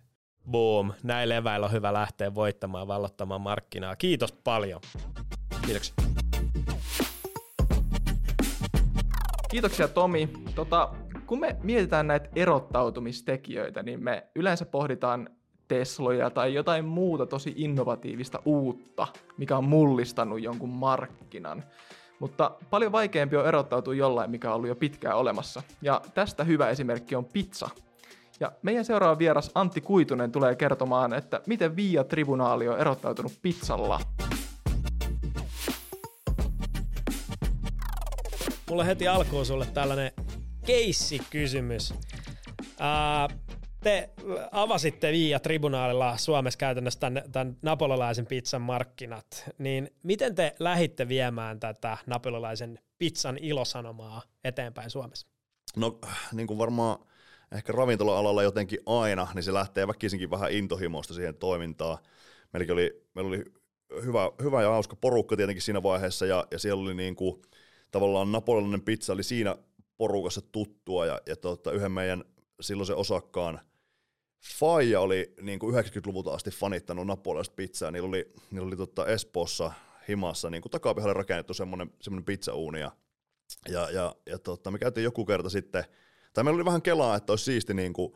Boom, 0.50 0.92
näin 1.02 1.28
leväillä 1.28 1.66
on 1.66 1.72
hyvä 1.72 1.92
lähteä 1.92 2.34
voittamaan, 2.34 2.88
vallottamaan 2.88 3.40
markkinaa. 3.40 3.96
Kiitos 3.96 4.32
paljon. 4.32 4.80
Kiitoksia. 5.66 5.94
Kiitoksia 9.50 9.88
Tomi. 9.88 10.28
Tota, 10.54 10.94
kun 11.26 11.40
me 11.40 11.56
mietitään 11.62 12.06
näitä 12.06 12.28
erottautumistekijöitä, 12.36 13.82
niin 13.82 14.04
me 14.04 14.26
yleensä 14.34 14.64
pohditaan 14.64 15.28
Tesloja 15.68 16.30
tai 16.30 16.54
jotain 16.54 16.84
muuta 16.84 17.26
tosi 17.26 17.54
innovatiivista 17.56 18.42
uutta, 18.44 19.06
mikä 19.36 19.56
on 19.56 19.64
mullistanut 19.64 20.42
jonkun 20.42 20.68
markkinan. 20.68 21.64
Mutta 22.20 22.50
paljon 22.70 22.92
vaikeampi 22.92 23.36
on 23.36 23.46
erottautua 23.46 23.94
jollain, 23.94 24.30
mikä 24.30 24.48
on 24.48 24.56
ollut 24.56 24.68
jo 24.68 24.74
pitkään 24.74 25.16
olemassa. 25.16 25.62
Ja 25.82 26.00
tästä 26.14 26.44
hyvä 26.44 26.68
esimerkki 26.68 27.14
on 27.14 27.24
pizza. 27.24 27.68
Ja 28.40 28.52
meidän 28.62 28.84
seuraava 28.84 29.18
vieras 29.18 29.50
Antti 29.54 29.80
Kuitunen 29.80 30.32
tulee 30.32 30.56
kertomaan, 30.56 31.12
että 31.12 31.40
miten 31.46 31.76
Via 31.76 32.04
Tribunaali 32.04 32.68
on 32.68 32.78
erottautunut 32.78 33.32
pizzalla. 33.42 34.00
Mulla 38.70 38.84
heti 38.84 39.08
alkuun 39.08 39.46
sulle 39.46 39.66
tällainen 39.74 40.10
keissikysymys. 40.66 41.90
Uh, 42.60 43.38
te 43.80 44.10
avasitte 44.52 45.12
Via 45.12 45.40
Tribunaalilla 45.40 46.16
Suomessa 46.16 46.58
käytännössä 46.58 47.00
tämän, 47.00 47.22
tämän 47.32 47.56
napolilaisen 47.62 48.26
pizzan 48.26 48.62
markkinat, 48.62 49.26
niin 49.58 49.90
miten 50.02 50.34
te 50.34 50.54
lähitte 50.58 51.08
viemään 51.08 51.60
tätä 51.60 51.98
napolilaisen 52.06 52.78
pizzan 52.98 53.38
ilosanomaa 53.38 54.22
eteenpäin 54.44 54.90
Suomessa? 54.90 55.26
No 55.76 55.98
niin 56.32 56.46
kuin 56.46 56.58
varmaan 56.58 56.98
ehkä 57.52 57.72
ravintola-alalla 57.72 58.42
jotenkin 58.42 58.78
aina, 58.86 59.28
niin 59.34 59.42
se 59.42 59.54
lähtee 59.54 59.88
väkisinkin 59.88 60.30
vähän 60.30 60.52
intohimosta 60.52 61.14
siihen 61.14 61.34
toimintaan. 61.34 61.98
Meillä 62.52 62.72
oli, 62.72 63.06
meillä 63.14 63.28
oli 63.28 63.44
hyvä, 64.04 64.30
hyvä 64.42 64.62
ja 64.62 64.68
hauska 64.68 64.96
porukka 64.96 65.36
tietenkin 65.36 65.62
siinä 65.62 65.82
vaiheessa, 65.82 66.26
ja, 66.26 66.46
ja 66.50 66.58
siellä 66.58 66.82
oli 66.82 66.94
niin 66.94 67.16
kuin, 67.16 67.42
tavallaan 67.90 68.32
napolilainen 68.32 68.82
pizza 68.82 69.12
oli 69.12 69.22
siinä 69.22 69.56
porukassa 69.96 70.40
tuttua, 70.40 71.06
ja, 71.06 71.20
ja 71.26 71.36
tota, 71.36 71.72
yhden 71.72 71.92
meidän 71.92 72.24
silloisen 72.60 72.96
osakkaan 72.96 73.60
Faija 74.58 75.00
oli 75.00 75.34
niin 75.40 75.58
kuin 75.58 75.74
90-luvulta 75.74 76.30
asti 76.30 76.50
fanittanut 76.50 77.06
napolilaista 77.06 77.54
pizzaa, 77.54 77.90
niillä 77.90 78.08
oli, 78.08 78.32
niillä 78.50 78.66
oli 78.66 78.76
tota 78.76 79.06
Espoossa 79.06 79.72
himassa 80.08 80.50
niin 80.50 80.62
kuin 80.62 80.70
takapihalle 80.70 81.12
rakennettu 81.14 81.54
semmoinen, 81.54 81.90
semmoinen 82.00 82.24
pizzauuni, 82.24 82.80
ja, 82.80 82.90
ja, 83.68 83.90
ja, 83.90 84.14
ja 84.26 84.38
tota, 84.38 84.70
me 84.70 84.78
käytiin 84.78 85.04
joku 85.04 85.24
kerta 85.24 85.50
sitten, 85.50 85.84
tai 86.32 86.44
meillä 86.44 86.56
oli 86.58 86.64
vähän 86.64 86.82
kelaa, 86.82 87.16
että 87.16 87.32
olisi 87.32 87.44
siisti 87.44 87.74
niin 87.74 87.92
kuin, 87.92 88.12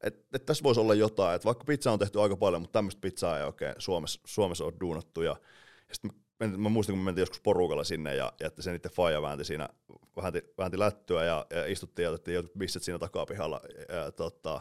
että, 0.00 0.20
että 0.32 0.46
tässä 0.46 0.64
voisi 0.64 0.80
olla 0.80 0.94
jotain, 0.94 1.36
että 1.36 1.46
vaikka 1.46 1.64
pizza 1.64 1.92
on 1.92 1.98
tehty 1.98 2.20
aika 2.20 2.36
paljon, 2.36 2.62
mutta 2.62 2.78
tämmöistä 2.78 3.00
pizzaa 3.00 3.38
ei 3.38 3.44
oikein 3.44 3.74
Suomessa, 3.78 4.20
Suomessa 4.24 4.64
ole 4.64 4.72
duunattu, 4.80 5.22
ja, 5.22 5.36
ja 5.88 5.94
sitten 5.94 6.21
mä 6.46 6.68
muistan, 6.68 6.92
kun 6.92 7.00
me 7.00 7.04
mentiin 7.04 7.22
joskus 7.22 7.40
porukalla 7.40 7.84
sinne 7.84 8.14
ja, 8.14 8.32
ja 8.40 8.46
että 8.46 8.62
se 8.62 8.72
niiden 8.72 8.90
faija 8.90 9.22
väänti 9.22 9.44
siinä, 9.44 9.68
väänti, 10.16 10.44
väänti 10.58 10.78
lättyä 10.78 11.24
ja, 11.24 11.46
ja 11.50 11.66
istuttiin 11.66 12.04
ja 12.04 12.10
otettiin 12.10 12.34
jotkut 12.34 12.58
bisset 12.58 12.82
siinä 12.82 12.98
takapihalla. 12.98 13.60
Ja, 13.88 13.94
ja 13.94 14.12
tota, 14.12 14.60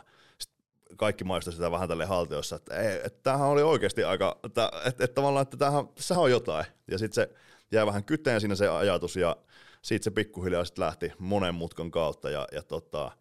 kaikki 0.97 1.23
maistoi 1.23 1.53
sitä 1.53 1.71
vähän 1.71 1.87
tälle 1.87 2.05
haltiossa, 2.05 2.55
että, 2.55 2.75
ei, 2.75 2.95
että 3.03 3.19
tämähän 3.23 3.47
oli 3.47 3.61
oikeasti 3.61 4.03
aika, 4.03 4.39
että, 4.43 4.71
että, 4.85 5.03
että 5.03 5.15
tavallaan, 5.15 5.43
että 5.43 5.57
tämähän, 5.57 5.87
tässä 5.87 6.19
on 6.19 6.31
jotain. 6.31 6.65
Ja 6.91 6.97
sitten 6.97 7.15
se 7.15 7.35
jäi 7.71 7.85
vähän 7.85 8.03
kyteen 8.03 8.41
siinä 8.41 8.55
se 8.55 8.67
ajatus 8.67 9.15
ja 9.15 9.37
siitä 9.81 10.03
se 10.03 10.11
pikkuhiljaa 10.11 10.65
sitten 10.65 10.85
lähti 10.85 11.11
monen 11.19 11.55
mutkan 11.55 11.91
kautta 11.91 12.29
ja, 12.29 12.47
ja 12.51 12.63
tota, 12.63 13.11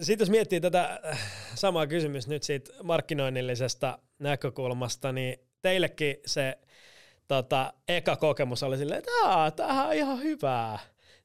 sitten 0.00 0.24
jos 0.24 0.30
miettii 0.30 0.60
tätä 0.60 1.00
samaa 1.54 1.86
kysymys 1.86 2.28
nyt 2.28 2.42
siitä 2.42 2.72
markkinoinnillisesta 2.82 3.98
näkökulmasta, 4.18 5.12
niin 5.12 5.38
teillekin 5.62 6.16
se 6.26 6.58
tota, 7.32 7.72
eka 7.88 8.16
kokemus 8.16 8.62
oli 8.62 8.78
silleen, 8.78 8.98
että 8.98 9.52
tämähän 9.56 9.86
on 9.86 9.94
ihan 9.94 10.22
hyvää. 10.22 10.78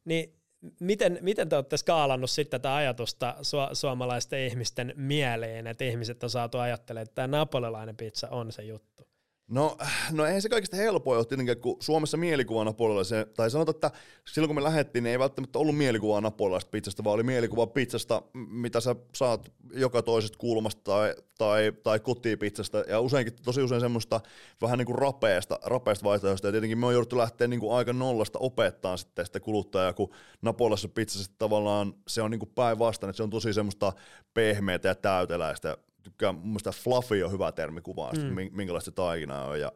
Niin 0.06 0.34
miten, 0.80 1.18
miten 1.22 1.50
te 1.50 1.56
olette 1.56 1.78
skaalannut 1.78 2.30
sitten 2.30 2.62
tätä 2.62 2.76
ajatusta 2.76 3.36
su- 3.40 3.76
suomalaisten 3.76 4.40
ihmisten 4.40 4.94
mieleen, 4.96 5.68
että 5.68 5.84
ihmiset 5.84 6.24
on 6.24 6.30
saatu 6.30 6.58
ajattelemaan, 6.58 7.04
että 7.04 7.16
tämä 7.16 7.38
napolilainen 7.38 7.98
pizza 7.98 8.30
on 8.30 8.52
se 8.52 8.64
juttu? 8.64 9.07
No, 9.48 9.78
no 10.12 10.26
ei 10.26 10.42
se 10.42 10.50
kaikista 10.50 10.76
helpoa 10.76 11.18
ole 11.18 11.26
tietenkään, 11.26 11.58
kun 11.58 11.78
Suomessa 11.80 12.18
mielikuva 12.18 12.64
napolilaisen, 12.64 13.26
tai 13.36 13.52
sanotaan, 13.52 13.76
että 13.76 13.92
silloin 14.26 14.48
kun 14.48 14.56
me 14.56 14.64
lähdettiin, 14.64 15.04
niin 15.04 15.12
ei 15.12 15.20
välttämättä 15.20 15.60
ollut 15.60 15.78
mielikuvaa 15.78 16.22
napolilaisesta 16.22 16.72
pizzasta, 16.72 17.04
vaan 17.04 17.14
oli 17.14 17.24
mielikuva 17.24 17.68
pizzasta, 17.68 18.22
mitä 18.34 18.80
sä 18.80 18.96
saat 19.16 19.52
joka 19.74 20.02
toisesta 20.02 20.38
kulmasta 20.38 20.82
tai, 20.84 21.16
tai, 21.38 21.74
tai 21.84 22.00
kotipizzasta, 22.00 22.78
ja 22.88 23.00
useinkin 23.00 23.34
tosi 23.44 23.62
usein 23.62 23.82
semmoista 23.82 24.22
vähän 24.62 24.78
niin 24.78 24.86
kuin 24.86 25.00
rapeasta, 25.00 25.60
rapeasta 25.66 26.06
vaihtoehdosta, 26.06 26.48
ja 26.48 26.52
tietenkin 26.52 26.78
me 26.78 26.86
on 26.86 26.94
jouduttu 26.94 27.18
lähteä 27.18 27.48
niin 27.48 27.60
kuin 27.60 27.78
aika 27.78 27.94
nollasta 27.94 28.40
opettaa 28.40 28.98
sitten 28.98 29.26
sitä 29.26 29.40
kuluttajaa, 29.40 29.94
kun 29.94 30.14
napolilaisessa 30.42 30.90
pizzassa 30.90 31.32
tavallaan 31.38 31.94
se 32.08 32.22
on 32.22 32.32
niin 32.32 32.40
kuin 32.40 32.52
päinvastainen, 32.56 33.10
että 33.10 33.18
se 33.18 33.24
on 33.24 33.30
tosi 33.30 33.54
semmoista 33.54 33.94
pehmeätä 34.34 34.88
ja 34.88 34.96
täyteläistä, 34.96 35.78
tykkään, 36.10 36.36
mun 36.36 36.48
mielestä 36.48 36.72
fluffy 36.72 37.24
on 37.24 37.32
hyvä 37.32 37.52
termi 37.52 37.82
kuvaa, 37.82 38.12
mm. 38.14 38.52
minkälaista 38.52 38.92
se 38.92 38.96
taikina 38.96 39.44
on. 39.44 39.60
Ja, 39.60 39.72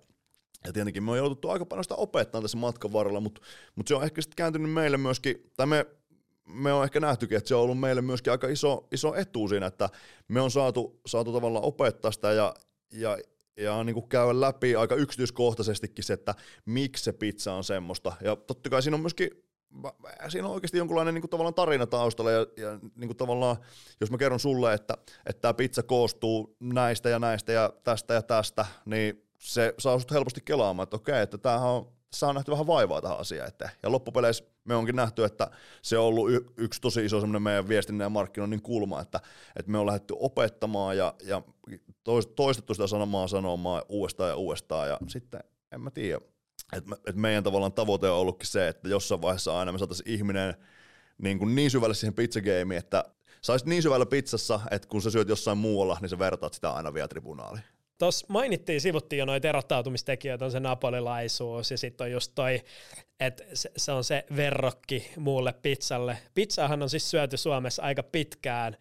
ja 0.65 0.74
tietenkin 0.74 1.04
me 1.04 1.12
on 1.12 1.17
jouduttu 1.17 1.50
aika 1.50 1.65
paljon 1.65 1.84
sitä 1.84 1.96
opettaa 1.96 2.41
tässä 2.41 2.58
matkan 2.58 2.94
varrella, 2.94 3.20
mutta, 3.20 3.41
mutta 3.76 3.89
se 3.89 3.96
on 3.96 4.04
ehkä 4.04 4.22
sitten 4.22 4.36
kääntynyt 4.36 4.72
meille 4.72 4.98
myöskin, 4.98 5.52
tai 5.58 5.67
me, 5.67 5.86
me 6.48 6.74
on 6.74 6.84
ehkä 6.84 7.00
nähtykin, 7.00 7.38
että 7.38 7.48
se 7.48 7.56
on 7.56 7.62
ollut 7.62 7.80
meille 7.80 8.02
myöskin 8.02 8.32
aika 8.32 8.48
iso, 8.48 8.88
iso 8.91 9.15
etu 9.15 9.48
siinä, 9.48 9.65
että 9.65 9.89
me 10.28 10.41
on 10.41 10.52
saatu, 10.52 11.00
saatu 11.06 11.34
tavallaan 11.34 11.65
opettaa 11.65 12.12
sitä 12.12 12.32
ja, 12.32 12.56
ja, 12.91 13.17
ja 13.58 13.84
niin 13.84 13.94
kuin 13.94 14.10
käydä 14.10 14.41
läpi 14.41 14.76
aika 14.76 14.96
yksityiskohtaisestikin 14.96 16.04
se, 16.04 16.13
että 16.13 16.36
miksi 16.65 17.04
se 17.04 17.13
pizza 17.13 17.54
on 17.54 17.63
semmoista. 17.63 18.13
Ja 18.24 18.36
totta 18.36 18.70
kai 18.70 18.82
siinä 18.82 18.96
on 18.96 19.02
myöskin 19.02 19.30
siinä 20.29 20.47
on 20.47 20.53
oikeasti 20.53 20.77
jonkunlainen 20.77 21.13
niin 21.13 21.21
kuin, 21.21 21.29
tavallaan 21.29 21.53
tarina 21.53 21.88
taustalla 21.88 22.31
ja, 22.31 22.39
ja 22.39 22.79
niin 22.95 23.07
kuin, 23.07 23.17
tavallaan, 23.17 23.57
jos 24.01 24.12
mä 24.12 24.17
kerron 24.17 24.39
sulle, 24.39 24.73
että, 24.73 24.93
että 25.25 25.41
tämä 25.41 25.53
pizza 25.53 25.84
koostuu 25.84 26.55
näistä 26.60 27.10
ja 27.10 27.19
näistä 27.19 27.51
ja 27.51 27.73
tästä 27.84 28.13
ja 28.13 28.21
tästä, 28.21 28.65
niin 28.86 29.27
se 29.38 29.73
saa 29.79 29.99
sut 29.99 30.12
helposti 30.12 30.41
kelaamaan, 30.45 30.84
että 30.84 30.95
okei, 30.95 31.21
että 31.21 31.38
tämähän 31.38 31.69
on, 31.69 31.91
tässä 32.10 32.27
on 32.27 32.36
nähty 32.36 32.51
vähän 32.51 32.67
vaivaa 32.67 33.01
tähän 33.01 33.19
asiaan 33.19 33.47
eteen. 33.47 33.71
Ja 33.84 33.91
loppupeleissä 33.91 34.43
me 34.63 34.75
onkin 34.75 34.95
nähty, 34.95 35.23
että 35.23 35.51
se 35.81 35.97
on 35.97 36.05
ollut 36.05 36.31
y- 36.31 36.45
yksi 36.57 36.81
tosi 36.81 37.05
iso 37.05 37.19
semmoinen 37.19 37.41
meidän 37.41 37.67
viestinnän 37.67 38.05
ja 38.05 38.10
markkinoinnin 38.10 38.62
kulma, 38.62 39.01
että, 39.01 39.19
että 39.55 39.71
me 39.71 39.77
on 39.77 39.86
lähdetty 39.86 40.13
opettamaan 40.19 40.97
ja, 40.97 41.13
ja 41.23 41.41
toistettu 42.36 42.73
sitä 42.73 42.88
sanomaa 42.88 43.27
sanomaan 43.27 43.84
uudestaan 43.89 44.29
ja 44.29 44.36
uudestaan 44.36 44.89
ja 44.89 44.97
sitten 45.07 45.43
en 45.71 45.81
mä 45.81 45.91
tiedä, 45.91 46.21
et, 46.77 46.84
et 47.07 47.15
meidän 47.15 47.43
tavallaan 47.43 47.73
tavoite 47.73 48.10
on 48.10 48.17
ollutkin 48.17 48.47
se, 48.47 48.67
että 48.67 48.89
jossain 48.89 49.21
vaiheessa 49.21 49.60
aina 49.60 49.71
me 49.71 49.77
saataisiin 49.77 50.13
ihminen 50.13 50.53
niin, 51.17 51.39
kuin 51.39 51.55
niin 51.55 51.71
syvälle 51.71 51.93
siihen 51.93 52.13
pizzagameen, 52.13 52.79
että 52.79 53.05
saisit 53.41 53.67
niin 53.67 53.81
syvällä 53.81 54.05
pizzassa, 54.05 54.60
että 54.71 54.88
kun 54.88 55.01
sä 55.01 55.12
syöt 55.12 55.29
jossain 55.29 55.57
muualla, 55.57 55.97
niin 56.01 56.10
sä 56.10 56.19
vertaat 56.19 56.53
sitä 56.53 56.71
aina 56.71 56.93
vielä 56.93 57.07
tribunaaliin. 57.07 57.63
Tuossa 57.97 58.25
mainittiin, 58.29 58.81
sivuttiin 58.81 59.17
jo 59.19 59.25
noita 59.25 59.47
erottautumistekijöitä, 59.47 60.45
on 60.45 60.51
se 60.51 60.60
napolilaisuus 60.60 61.71
ja 61.71 61.77
sitten 61.77 62.05
on 62.05 62.12
just 62.12 62.31
toi, 62.36 62.62
että 63.19 63.43
se, 63.53 63.71
se 63.77 63.91
on 63.91 64.03
se 64.03 64.25
verrokki 64.36 65.12
muulle 65.17 65.53
pizzalle. 65.53 66.17
Pizzahan 66.34 66.81
on 66.81 66.89
siis 66.89 67.12
syöty 67.12 67.38
Suomessa 67.38 67.84
aika 67.84 68.03
pitkään, 68.03 68.77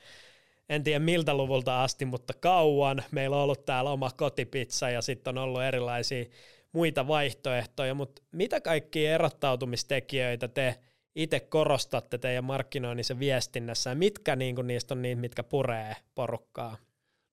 en 0.68 0.84
tiedä 0.84 0.98
miltä 0.98 1.34
luvulta 1.34 1.82
asti, 1.82 2.04
mutta 2.04 2.34
kauan. 2.34 3.02
Meillä 3.10 3.36
on 3.36 3.42
ollut 3.42 3.64
täällä 3.64 3.90
oma 3.90 4.10
kotipizza 4.16 4.90
ja 4.90 5.02
sitten 5.02 5.38
on 5.38 5.44
ollut 5.44 5.62
erilaisia 5.62 6.24
muita 6.72 7.08
vaihtoehtoja, 7.08 7.94
mutta 7.94 8.22
mitä 8.32 8.60
kaikkia 8.60 9.14
erottautumistekijöitä 9.14 10.48
te 10.48 10.80
itse 11.14 11.40
korostatte 11.40 12.18
teidän 12.18 12.44
markkinoinnissa 12.44 13.18
viestinnässä, 13.18 13.90
ja 13.90 13.96
mitkä 13.96 14.36
niin 14.36 14.54
kuin 14.54 14.66
niistä 14.66 14.94
on 14.94 15.02
niitä, 15.02 15.20
mitkä 15.20 15.42
puree 15.42 15.96
porukkaa? 16.14 16.76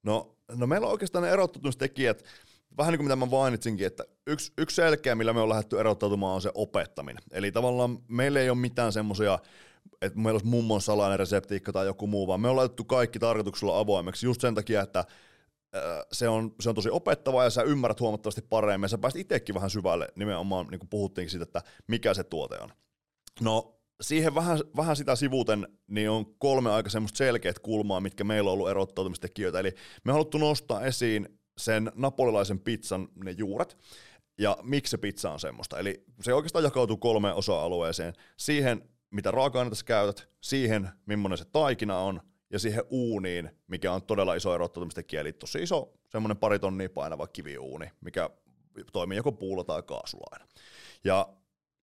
No, 0.03 0.35
no 0.55 0.67
meillä 0.67 0.85
on 0.85 0.91
oikeastaan 0.91 1.23
ne 1.23 1.29
erottautumistekijät, 1.29 2.23
vähän 2.77 2.91
niin 2.91 2.97
kuin 2.97 3.05
mitä 3.05 3.15
mä 3.15 3.25
mainitsinkin, 3.25 3.87
että 3.87 4.03
yksi, 4.27 4.53
yksi 4.57 4.75
selkeä, 4.75 5.15
millä 5.15 5.33
me 5.33 5.41
on 5.41 5.49
lähdetty 5.49 5.79
erottautumaan, 5.79 6.35
on 6.35 6.41
se 6.41 6.51
opettaminen. 6.53 7.23
Eli 7.31 7.51
tavallaan 7.51 7.99
meillä 8.07 8.39
ei 8.39 8.49
ole 8.49 8.57
mitään 8.57 8.93
semmoisia, 8.93 9.39
että 10.01 10.19
meillä 10.19 10.31
olisi 10.31 10.47
mummon 10.47 10.81
salainen 10.81 11.19
reseptiikka 11.19 11.71
tai 11.71 11.85
joku 11.85 12.07
muu, 12.07 12.27
vaan 12.27 12.41
me 12.41 12.49
on 12.49 12.55
laitettu 12.55 12.83
kaikki 12.83 13.19
tarkoituksella 13.19 13.79
avoimeksi 13.79 14.25
just 14.25 14.41
sen 14.41 14.55
takia, 14.55 14.81
että 14.81 15.05
se 16.11 16.29
on, 16.29 16.55
se 16.59 16.69
on 16.69 16.75
tosi 16.75 16.89
opettavaa 16.89 17.43
ja 17.43 17.49
sä 17.49 17.61
ymmärrät 17.61 17.99
huomattavasti 17.99 18.41
paremmin 18.41 18.89
sä 18.89 18.97
pääst 18.97 19.15
itsekin 19.15 19.55
vähän 19.55 19.69
syvälle 19.69 20.07
nimenomaan, 20.15 20.67
niin 20.67 20.79
kuin 20.79 20.89
puhuttiinkin 20.89 21.31
siitä, 21.31 21.43
että 21.43 21.61
mikä 21.87 22.13
se 22.13 22.23
tuote 22.23 22.55
on. 22.61 22.69
No 23.41 23.79
siihen 24.01 24.35
vähän, 24.35 24.59
vähän 24.75 24.95
sitä 24.95 25.15
sivuuten, 25.15 25.67
niin 25.87 26.09
on 26.09 26.35
kolme 26.37 26.71
aika 26.71 26.89
semmoista 26.89 27.17
selkeät 27.17 27.59
kulmaa, 27.59 27.99
mitkä 27.99 28.23
meillä 28.23 28.49
on 28.49 28.53
ollut 28.53 28.69
erottautumistekijöitä. 28.69 29.59
Eli 29.59 29.71
me 30.05 30.11
haluttu 30.11 30.37
nostaa 30.37 30.81
esiin 30.81 31.39
sen 31.57 31.91
napolilaisen 31.95 32.59
pizzan 32.59 33.07
ne 33.23 33.31
juuret, 33.31 33.77
ja 34.37 34.57
miksi 34.63 34.91
se 34.91 34.97
pizza 34.97 35.31
on 35.31 35.39
semmoista. 35.39 35.79
Eli 35.79 36.03
se 36.21 36.33
oikeastaan 36.33 36.63
jakautuu 36.63 36.97
kolmeen 36.97 37.35
osa-alueeseen. 37.35 38.13
Siihen, 38.37 38.89
mitä 39.11 39.31
raaka-aineita 39.31 39.75
sä 39.75 39.85
käytät, 39.85 40.29
siihen, 40.41 40.89
millainen 41.05 41.37
se 41.37 41.45
taikina 41.45 41.99
on, 41.99 42.21
ja 42.49 42.59
siihen 42.59 42.83
uuniin, 42.89 43.49
mikä 43.67 43.93
on 43.93 44.01
todella 44.01 44.35
iso 44.35 44.55
erottautumistekijä, 44.55 45.21
eli 45.21 45.33
tosi 45.33 45.63
iso, 45.63 45.93
semmoinen 46.09 46.37
pari 46.37 46.59
tonnia 46.59 46.89
painava 46.89 47.27
kiviuuni, 47.27 47.91
mikä 48.01 48.29
toimii 48.93 49.17
joko 49.17 49.31
puulla 49.31 49.63
tai 49.63 49.83
kaasulla 49.83 50.27
aina. 50.31 50.45
Ja 51.03 51.29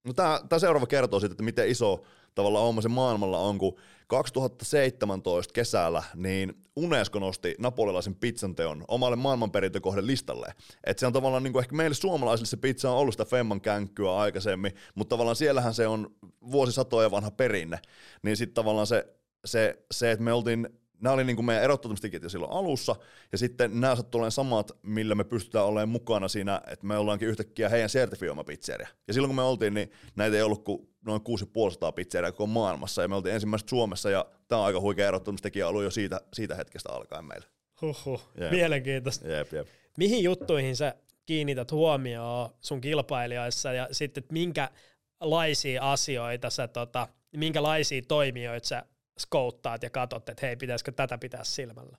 no 0.04 0.12
tämä 0.12 0.58
seuraava 0.58 0.86
kertoo 0.86 1.20
siitä, 1.20 1.32
että 1.32 1.42
miten 1.42 1.68
iso 1.68 2.04
tavallaan 2.34 2.64
homma 2.64 2.82
se 2.82 2.88
maailmalla 2.88 3.38
on, 3.38 3.58
kun 3.58 3.78
2017 4.06 5.52
kesällä 5.52 6.02
niin 6.14 6.64
Unesco 6.76 7.18
nosti 7.18 7.54
napolilaisen 7.58 8.14
pizzan 8.14 8.54
teon 8.54 8.84
omalle 8.88 9.16
maailmanperintökohden 9.16 10.06
listalle. 10.06 10.54
Et 10.84 10.98
se 10.98 11.06
on 11.06 11.12
tavallaan 11.12 11.42
niin 11.42 11.52
kuin 11.52 11.62
ehkä 11.62 11.76
meille 11.76 11.94
suomalaisille 11.94 12.48
se 12.48 12.56
pizza 12.56 12.90
on 12.90 12.96
ollut 12.96 13.14
sitä 13.14 13.24
Femman 13.24 13.60
känkkyä 13.60 14.16
aikaisemmin, 14.16 14.72
mutta 14.94 15.10
tavallaan 15.10 15.36
siellähän 15.36 15.74
se 15.74 15.86
on 15.86 16.14
vuosisatoja 16.50 17.10
vanha 17.10 17.30
perinne. 17.30 17.78
Niin 18.22 18.36
sitten 18.36 18.54
tavallaan 18.54 18.86
se, 18.86 19.06
se, 19.44 19.84
se, 19.90 20.10
että 20.10 20.24
me 20.24 20.32
oltiin 20.32 20.68
nämä 21.04 21.14
oli 21.14 21.24
niin 21.24 21.36
kuin 21.36 21.46
meidän 21.46 21.64
erottautumistekijät 21.64 22.22
jo 22.22 22.28
silloin 22.28 22.52
alussa, 22.52 22.96
ja 23.32 23.38
sitten 23.38 23.80
nämä 23.80 23.96
sattuu 23.96 24.18
olemaan 24.18 24.32
samat, 24.32 24.72
millä 24.82 25.14
me 25.14 25.24
pystytään 25.24 25.64
olemaan 25.64 25.88
mukana 25.88 26.28
siinä, 26.28 26.60
että 26.66 26.86
me 26.86 26.98
ollaankin 26.98 27.28
yhtäkkiä 27.28 27.68
heidän 27.68 27.88
sertifioima 27.88 28.44
pizzeria. 28.44 28.88
Ja 29.08 29.14
silloin 29.14 29.28
kun 29.28 29.36
me 29.36 29.42
oltiin, 29.42 29.74
niin 29.74 29.90
näitä 30.16 30.36
ei 30.36 30.42
ollut 30.42 30.64
kuin 30.64 30.88
noin 31.04 31.20
6500 31.20 31.92
pizzeria 31.92 32.32
koko 32.32 32.46
maailmassa, 32.46 33.02
ja 33.02 33.08
me 33.08 33.14
oltiin 33.14 33.34
ensimmäiset 33.34 33.68
Suomessa, 33.68 34.10
ja 34.10 34.26
tämä 34.48 34.60
on 34.60 34.66
aika 34.66 34.80
huikea 34.80 35.08
erottumistekijä 35.08 35.68
ollut 35.68 35.82
jo 35.82 35.90
siitä, 35.90 36.20
siitä 36.34 36.54
hetkestä 36.54 36.92
alkaen 36.92 37.24
meillä. 37.24 37.46
Huhhuh, 37.82 38.22
yep. 38.40 38.50
mielenkiintoista. 38.50 39.28
Jep, 39.28 39.52
jep. 39.52 39.68
Mihin 39.98 40.24
juttuihin 40.24 40.76
sä 40.76 40.94
kiinnität 41.26 41.72
huomioon 41.72 42.50
sun 42.60 42.80
kilpailijoissa, 42.80 43.72
ja 43.72 43.88
sitten, 43.92 44.22
että 44.22 44.32
minkälaisia 44.32 45.92
asioita 45.92 46.50
sä, 46.50 46.68
tota, 46.68 47.08
minkälaisia 47.36 48.02
toimijoita 48.08 48.68
sä 48.68 48.84
skouttaat 49.18 49.82
ja 49.82 49.90
katot, 49.90 50.28
että 50.28 50.46
hei, 50.46 50.56
pitäisikö 50.56 50.92
tätä 50.92 51.18
pitää 51.18 51.44
silmällä? 51.44 51.98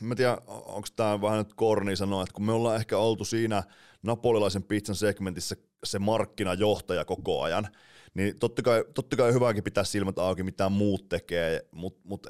Mä 0.00 0.14
tiedän, 0.14 0.38
onko 0.46 0.88
tämä 0.96 1.20
vähän 1.20 1.38
nyt 1.38 1.54
korni 1.54 1.96
sanoa, 1.96 2.22
että 2.22 2.34
kun 2.34 2.44
me 2.44 2.52
ollaan 2.52 2.76
ehkä 2.76 2.98
oltu 2.98 3.24
siinä 3.24 3.62
napolilaisen 4.02 4.62
pizzan 4.62 4.96
segmentissä 4.96 5.56
se 5.84 5.98
markkinajohtaja 5.98 7.04
koko 7.04 7.42
ajan, 7.42 7.68
niin 8.14 8.38
totta 8.38 8.62
kai, 8.62 8.84
totta 8.94 9.16
kai 9.16 9.32
hyväkin 9.32 9.64
pitää 9.64 9.84
silmät 9.84 10.18
auki, 10.18 10.42
mitä 10.42 10.68
muut 10.68 11.08
tekee, 11.08 11.66
mutta 11.70 12.00
mut, 12.04 12.26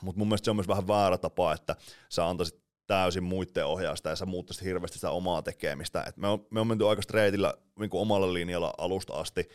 mut 0.00 0.16
mun 0.16 0.28
mielestä 0.28 0.44
se 0.44 0.50
on 0.50 0.56
myös 0.56 0.68
vähän 0.68 0.88
väärä 0.88 1.18
tapa, 1.18 1.52
että 1.52 1.76
sä 2.08 2.28
antaisit 2.28 2.64
täysin 2.86 3.24
muiden 3.24 3.66
ohjausta 3.66 4.08
ja 4.08 4.16
sä 4.16 4.26
muuttaisit 4.26 4.64
hirveästi 4.64 4.98
sitä 4.98 5.10
omaa 5.10 5.42
tekemistä. 5.42 6.04
Et 6.08 6.16
me, 6.16 6.28
on, 6.28 6.46
me 6.50 6.60
on 6.60 6.66
menty 6.66 6.88
aika 6.88 7.02
streetillä 7.02 7.54
niin 7.78 7.90
omalla 7.92 8.34
linjalla 8.34 8.74
alusta 8.78 9.14
asti, 9.14 9.48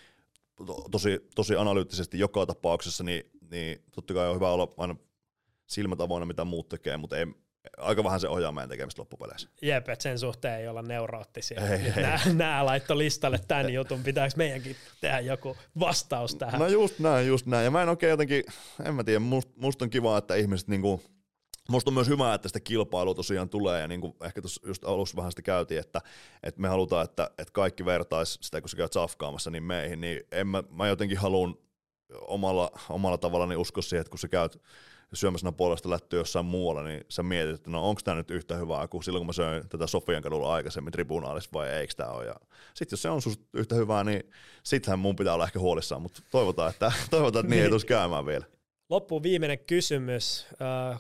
to, 0.66 0.86
tosi, 0.92 1.28
tosi 1.36 1.56
analyyttisesti 1.56 2.20
joka 2.20 2.46
tapauksessa, 2.46 3.04
niin 3.04 3.32
niin 3.52 3.84
totta 3.96 4.14
kai 4.14 4.28
on 4.28 4.36
hyvä 4.36 4.52
olla 4.52 4.74
aina 4.78 4.96
silmät 5.68 6.02
avoinna, 6.02 6.26
mitä 6.26 6.46
muut 6.46 6.70
tekee, 6.70 6.98
mutta 6.98 7.18
ei, 7.18 7.26
aika 7.78 8.04
vähän 8.04 8.20
se 8.20 8.28
ohjaa 8.28 8.52
meidän 8.52 8.70
tekemistä 8.70 9.02
loppupeleissä. 9.02 9.50
Jep, 9.62 9.90
että 9.90 10.04
sen 10.04 10.20
suhteen 10.20 10.60
ei 10.60 10.68
olla 10.68 10.82
neuroottisia. 10.82 11.62
Nämä, 11.96 12.20
nämä 12.34 12.66
laittoi 12.66 12.98
listalle 12.98 13.40
tämän 13.48 13.74
jutun, 13.74 14.04
pitääkö 14.04 14.34
meidänkin 14.38 14.76
tehdä 15.02 15.20
joku 15.20 15.58
vastaus 15.80 16.36
tähän? 16.36 16.60
No 16.60 16.68
just 16.68 17.00
näin, 17.00 17.28
just 17.28 17.46
näin. 17.46 17.66
Ja 17.66 17.72
mä 17.72 17.84
en 17.84 17.90
oikein 17.90 18.10
jotenkin, 18.10 18.44
en 18.86 18.96
mä 18.96 19.04
tiedä, 19.04 19.20
musta 19.20 19.52
must 19.56 19.82
on 19.82 19.90
kiva, 19.90 20.18
että 20.18 20.36
ihmiset 20.36 20.68
niinku, 20.68 21.02
Musta 21.70 21.90
on 21.90 21.94
myös 21.94 22.08
hyvä, 22.08 22.34
että 22.34 22.50
sitä 22.50 22.60
kilpailua 22.60 23.16
tosiaan 23.16 23.50
tulee, 23.50 23.82
ja 23.82 23.88
niin 23.88 24.02
kuin 24.02 24.14
ehkä 24.26 24.42
tuossa 24.42 24.68
just 24.68 24.84
alussa 24.84 25.18
vähän 25.18 25.32
sitä 25.32 25.42
käytiin, 25.42 25.80
että, 25.80 26.02
että 26.44 26.62
me 26.62 26.68
halutaan, 26.68 27.06
että, 27.06 27.32
että 27.38 27.52
kaikki 27.52 27.86
vertais 27.86 28.38
sitä, 28.42 28.62
kun 28.62 28.70
sä 28.70 28.78
käyt 28.78 28.94
safkaamassa, 28.94 29.52
niin 29.52 29.64
meihin, 29.64 30.02
niin 30.02 30.22
en 30.32 30.48
mä, 30.48 30.64
mä 30.70 30.88
jotenkin 30.88 31.18
haluan 31.18 31.56
omalla, 32.22 32.72
omalla 32.90 33.18
tavallaan 33.18 33.50
niin 33.50 33.58
usko 33.58 33.82
siihen, 33.82 34.02
että 34.02 34.10
kun 34.10 34.20
sä 34.20 34.28
käyt 34.28 34.62
syömässä 35.14 35.52
puolesta 35.52 35.90
lättyä 35.90 36.20
jossain 36.20 36.46
muualla, 36.46 36.84
niin 36.84 37.02
sä 37.10 37.24
mietit, 37.24 37.56
että 37.56 37.70
no 37.70 37.90
onko 37.90 38.02
tämä 38.04 38.18
nyt 38.18 38.32
yhtä 38.32 38.56
hyvää 38.56 38.88
kuin 38.88 39.04
silloin, 39.04 39.20
kun 39.20 39.28
mä 39.28 39.34
söin 39.34 39.70
tätä 39.70 39.88
Sofian 39.88 40.22
kadulla 40.22 40.54
aikaisemmin 40.54 40.92
tribunaalissa 40.92 41.50
vai 41.54 41.70
eikö 41.70 41.94
tämä 41.94 42.10
ole. 42.10 42.26
Ja 42.26 42.36
sitten 42.74 42.94
jos 42.94 43.02
se 43.02 43.10
on 43.10 43.22
susta 43.22 43.46
yhtä 43.54 43.76
hyvää, 43.76 44.04
niin 44.04 44.24
sittenhän 44.64 45.00
mun 45.00 45.16
pitää 45.16 45.34
olla 45.34 45.44
ehkä 45.44 45.60
huolissaan, 45.60 46.02
mutta 46.02 46.22
toivotaan, 46.32 46.70
että, 46.70 46.92
toivotaan, 47.12 47.46
että 47.46 47.56
niin 47.56 47.64
ei 47.64 47.70
tulisi 47.70 47.88
käymään 47.88 48.26
vielä. 48.26 48.46
Loppuun 48.90 49.24
viimeinen 49.24 49.60
kysymys. 49.60 50.48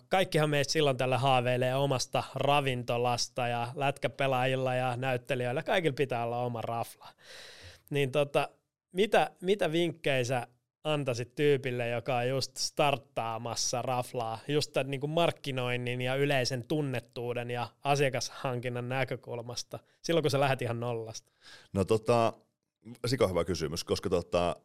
Kaikkihan 0.09 0.49
meistä 0.49 0.73
silloin 0.73 0.97
tällä 0.97 1.17
haaveilee 1.17 1.75
omasta 1.75 2.23
ravintolasta 2.35 3.47
ja 3.47 3.67
lätkäpelaajilla 3.75 4.75
ja 4.75 4.97
näyttelijöillä. 4.97 5.63
Kaikilla 5.63 5.95
pitää 5.95 6.25
olla 6.25 6.43
oma 6.43 6.61
rafla. 6.61 7.07
Niin 7.89 8.11
tota, 8.11 8.49
mitä, 8.91 9.31
mitä 9.41 9.71
vinkkejä 9.71 10.23
sä 10.23 10.47
antaisit 10.83 11.35
tyypille, 11.35 11.87
joka 11.87 12.17
on 12.17 12.27
just 12.27 12.57
starttaamassa 12.57 13.81
raflaa, 13.81 14.39
just 14.47 14.73
tämän 14.73 14.91
niin 14.91 15.01
kuin 15.01 15.11
markkinoinnin 15.11 16.01
ja 16.01 16.15
yleisen 16.15 16.63
tunnettuuden 16.63 17.51
ja 17.51 17.67
asiakashankinnan 17.83 18.89
näkökulmasta, 18.89 19.79
silloin 20.01 20.23
kun 20.23 20.31
sä 20.31 20.39
lähdet 20.39 20.61
ihan 20.61 20.79
nollasta? 20.79 21.31
No 21.73 21.85
tota, 21.85 22.33
sika 23.05 23.27
hyvä 23.27 23.45
kysymys, 23.45 23.83
koska 23.83 24.09
tota, 24.09 24.55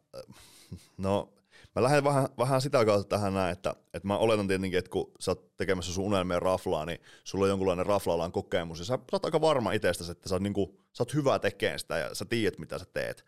no 0.99 1.33
mä 1.75 1.83
lähden 1.83 2.05
vähän, 2.05 2.29
vähän 2.39 2.61
sitä 2.61 2.85
kautta 2.85 3.17
tähän 3.17 3.35
näin, 3.35 3.53
että, 3.53 3.75
että 3.95 4.09
mä 4.09 4.19
oletan 4.19 4.49
tietenkin, 4.49 4.79
että 4.79 4.91
kun 4.91 5.13
sä 5.21 5.31
oot 5.31 5.57
tekemässä 5.57 5.93
sun 5.93 6.05
unelmien 6.05 6.43
raflaa, 6.43 6.87
niin 6.87 7.01
sulla 7.25 7.45
on 7.45 7.49
jonkunlainen 7.49 7.87
raflaalan 7.87 8.33
kokemus, 8.33 8.79
ja 8.79 8.85
sä, 8.85 8.95
sä 8.95 9.01
oot 9.13 9.25
aika 9.25 9.41
varma 9.41 9.73
itsestäsi, 9.73 10.11
että 10.11 10.29
sä 10.29 10.35
oot, 10.35 10.43
niin 10.43 10.53
kuin, 10.53 10.79
sä 10.93 11.03
oot 11.03 11.15
hyvä 11.15 11.39
tekemään 11.39 11.79
sitä, 11.79 11.99
ja 11.99 12.15
sä 12.15 12.25
tiedät, 12.25 12.59
mitä 12.59 12.79
sä 12.79 12.85
teet. 12.93 13.25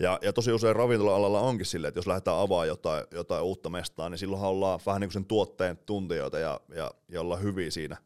Ja, 0.00 0.18
ja 0.22 0.32
tosi 0.32 0.52
usein 0.52 0.76
ravintola-alalla 0.76 1.40
onkin 1.40 1.66
silleen, 1.66 1.88
että 1.88 1.98
jos 1.98 2.06
lähdetään 2.06 2.38
avaa 2.38 2.66
jotain, 2.66 3.04
jotain 3.10 3.44
uutta 3.44 3.68
mestaa, 3.68 4.08
niin 4.08 4.18
silloinhan 4.18 4.50
ollaan 4.50 4.80
vähän 4.86 5.00
niin 5.00 5.08
kuin 5.08 5.12
sen 5.12 5.24
tuotteen 5.24 5.76
tuntijoita 5.76 6.38
ja, 6.38 6.60
ja, 6.74 6.90
ja 7.08 7.20
ollaan 7.20 7.42
hyviä 7.42 7.70
siinä. 7.70 7.96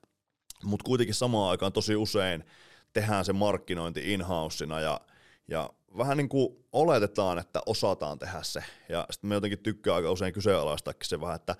Mutta 0.64 0.84
kuitenkin 0.84 1.14
samaan 1.14 1.50
aikaan 1.50 1.72
tosi 1.72 1.96
usein 1.96 2.44
tehdään 2.92 3.24
se 3.24 3.32
markkinointi 3.32 4.12
in 4.12 4.24
ja, 4.82 5.00
ja 5.48 5.70
vähän 5.98 6.16
niin 6.16 6.28
kuin 6.28 6.56
oletetaan, 6.72 7.38
että 7.38 7.60
osataan 7.66 8.18
tehdä 8.18 8.42
se. 8.42 8.64
Ja 8.88 9.06
sitten 9.10 9.28
me 9.28 9.34
jotenkin 9.34 9.58
tykkää 9.58 9.94
aika 9.94 10.10
usein 10.10 10.32
kyseenalaistakin 10.32 11.08
se 11.08 11.20
vähän, 11.20 11.36
että 11.36 11.56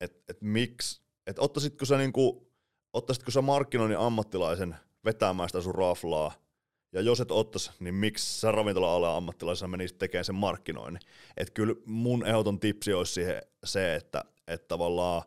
et, 0.00 0.22
et 0.28 0.42
miksi, 0.42 1.00
että 1.26 1.42
ottaisitko 1.42 1.84
sä, 1.84 1.98
niin 1.98 2.12
kuin, 2.12 2.46
ottaisitko 2.92 3.30
sä 3.30 3.42
markkinoinnin 3.42 3.98
ammattilaisen 3.98 4.76
vetämään 5.04 5.48
sitä 5.48 5.60
sun 5.60 5.74
raflaa– 5.74 6.32
ja 6.92 7.00
jos 7.00 7.20
et 7.20 7.30
ottaisi, 7.30 7.70
niin 7.80 7.94
miksi 7.94 8.40
sä 8.40 8.52
ravintola-alan 8.52 9.16
ammattilaisena 9.16 9.68
menisit 9.68 9.98
tekemään 9.98 10.24
sen 10.24 10.34
markkinoinnin? 10.34 11.00
Että 11.36 11.54
kyllä 11.54 11.74
mun 11.84 12.26
ehdoton 12.26 12.60
tipsi 12.60 12.92
olisi 12.92 13.12
siihen 13.12 13.42
se, 13.64 13.94
että, 13.94 14.24
että 14.48 14.68
tavallaan 14.68 15.22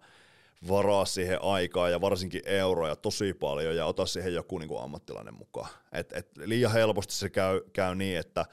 varaa 0.67 1.06
siihen 1.06 1.41
aikaa 1.41 1.89
ja 1.89 2.02
varsinkin 2.02 2.41
euroja 2.45 2.95
tosi 2.95 3.34
paljon 3.34 3.76
ja 3.76 3.86
ota 3.86 4.06
siihen 4.06 4.34
joku 4.34 4.58
niin 4.58 4.67
kuin 4.67 4.84
ammattilainen 4.84 5.34
mukaan. 5.34 5.69
Et, 5.91 6.13
et 6.13 6.38
liian 6.38 6.72
helposti 6.72 7.13
se 7.13 7.30
käy, 7.30 7.62
käy 7.74 7.95
niin, 7.95 8.17
että 8.17 8.45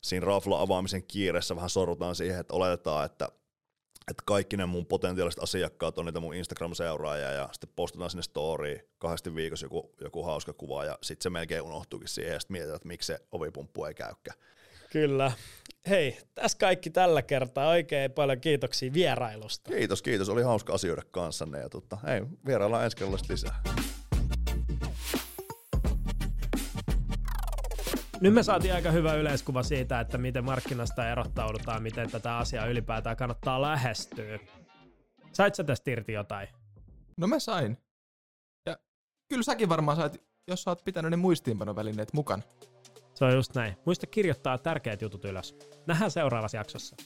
siinä 0.00 0.26
rafla 0.26 0.60
avaamisen 0.60 1.02
kiireessä 1.02 1.56
vähän 1.56 1.70
sorrutaan 1.70 2.14
siihen, 2.14 2.40
että 2.40 2.54
oletetaan, 2.54 3.06
että 3.06 3.28
että 4.08 4.22
kaikki 4.26 4.56
ne 4.56 4.66
mun 4.66 4.86
potentiaaliset 4.86 5.42
asiakkaat 5.42 5.98
on 5.98 6.06
niitä 6.06 6.20
mun 6.20 6.34
Instagram-seuraajia 6.34 7.32
ja 7.32 7.48
sitten 7.52 7.70
postataan 7.76 8.10
sinne 8.10 8.22
storyin 8.22 8.80
kahdesti 8.98 9.34
viikossa 9.34 9.66
joku, 9.66 9.94
joku 10.00 10.22
hauska 10.22 10.52
kuva 10.52 10.84
ja 10.84 10.98
sitten 11.02 11.22
se 11.22 11.30
melkein 11.30 11.62
unohtuukin 11.62 12.08
siihen 12.08 12.32
ja 12.32 12.40
sitten 12.40 12.52
mietitään, 12.52 12.76
että 12.76 12.88
miksi 12.88 13.06
se 13.06 13.18
ovipumppu 13.32 13.84
ei 13.84 13.94
käykään. 13.94 14.38
Kyllä. 14.92 15.32
Hei, 15.88 16.18
tässä 16.34 16.58
kaikki 16.58 16.90
tällä 16.90 17.22
kertaa. 17.22 17.68
Oikein 17.68 18.12
paljon 18.12 18.40
kiitoksia 18.40 18.92
vierailusta. 18.92 19.70
Kiitos, 19.70 20.02
kiitos. 20.02 20.28
Oli 20.28 20.42
hauska 20.42 20.72
asioida 20.72 21.02
kanssanne 21.10 21.58
ja 21.58 21.68
tutta, 21.68 21.98
hei, 22.06 22.22
vieraillaan 22.46 22.84
ensi 22.84 22.96
lisää. 23.28 23.62
Nyt 28.20 28.34
me 28.34 28.42
saatiin 28.42 28.74
aika 28.74 28.90
hyvä 28.90 29.14
yleiskuva 29.14 29.62
siitä, 29.62 30.00
että 30.00 30.18
miten 30.18 30.44
markkinasta 30.44 31.10
erottaudutaan, 31.10 31.82
miten 31.82 32.10
tätä 32.10 32.36
asiaa 32.36 32.66
ylipäätään 32.66 33.16
kannattaa 33.16 33.62
lähestyä. 33.62 34.38
Sait 35.32 35.54
sä 35.54 35.64
tästä 35.64 35.90
irti 35.90 36.12
jotain? 36.12 36.48
No 37.16 37.26
mä 37.26 37.38
sain. 37.38 37.78
Ja 38.66 38.78
kyllä 39.28 39.42
säkin 39.42 39.68
varmaan 39.68 39.96
sait 39.96 40.30
jos 40.48 40.62
sä 40.62 40.70
oot 40.70 40.84
pitänyt 40.84 41.10
ne 41.10 41.16
muistiinpanovälineet 41.16 42.12
mukana. 42.12 42.42
Se 43.14 43.24
on 43.24 43.34
just 43.34 43.54
näin. 43.54 43.76
Muista 43.86 44.06
kirjoittaa 44.06 44.58
tärkeät 44.58 45.02
jutut 45.02 45.24
ylös. 45.24 45.56
Nähdään 45.86 46.10
seuraavassa 46.10 46.56
jaksossa. 46.56 46.96